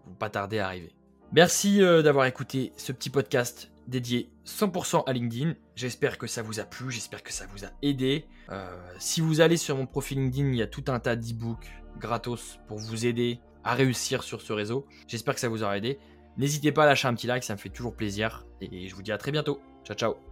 vont 0.06 0.14
pas 0.14 0.30
tarder 0.30 0.58
à 0.58 0.66
arriver. 0.66 0.92
Merci 1.32 1.82
euh, 1.82 2.02
d'avoir 2.02 2.24
écouté 2.24 2.72
ce 2.76 2.90
petit 2.92 3.10
podcast 3.10 3.70
dédié 3.88 4.30
100% 4.46 5.02
à 5.06 5.12
LinkedIn. 5.12 5.54
J'espère 5.74 6.18
que 6.18 6.26
ça 6.26 6.42
vous 6.42 6.60
a 6.60 6.64
plu, 6.64 6.90
j'espère 6.90 7.22
que 7.22 7.32
ça 7.32 7.46
vous 7.52 7.64
a 7.64 7.70
aidé. 7.82 8.26
Euh, 8.50 8.76
si 8.98 9.20
vous 9.20 9.40
allez 9.40 9.56
sur 9.56 9.76
mon 9.76 9.86
profil 9.86 10.18
LinkedIn, 10.18 10.48
il 10.48 10.56
y 10.56 10.62
a 10.62 10.66
tout 10.66 10.84
un 10.88 11.00
tas 11.00 11.16
d'e-books 11.16 11.68
gratos 11.98 12.60
pour 12.68 12.78
vous 12.78 13.06
aider 13.06 13.40
à 13.64 13.74
réussir 13.74 14.22
sur 14.22 14.40
ce 14.40 14.52
réseau. 14.52 14.86
J'espère 15.08 15.34
que 15.34 15.40
ça 15.40 15.48
vous 15.48 15.62
aura 15.62 15.76
aidé. 15.76 15.98
N'hésitez 16.36 16.70
pas 16.70 16.84
à 16.84 16.86
lâcher 16.86 17.08
un 17.08 17.14
petit 17.14 17.26
like, 17.26 17.42
ça 17.42 17.54
me 17.54 17.58
fait 17.58 17.68
toujours 17.68 17.96
plaisir. 17.96 18.46
Et 18.60 18.88
je 18.88 18.94
vous 18.94 19.02
dis 19.02 19.12
à 19.12 19.18
très 19.18 19.32
bientôt. 19.32 19.60
Ciao 19.84 19.96
ciao 19.96 20.27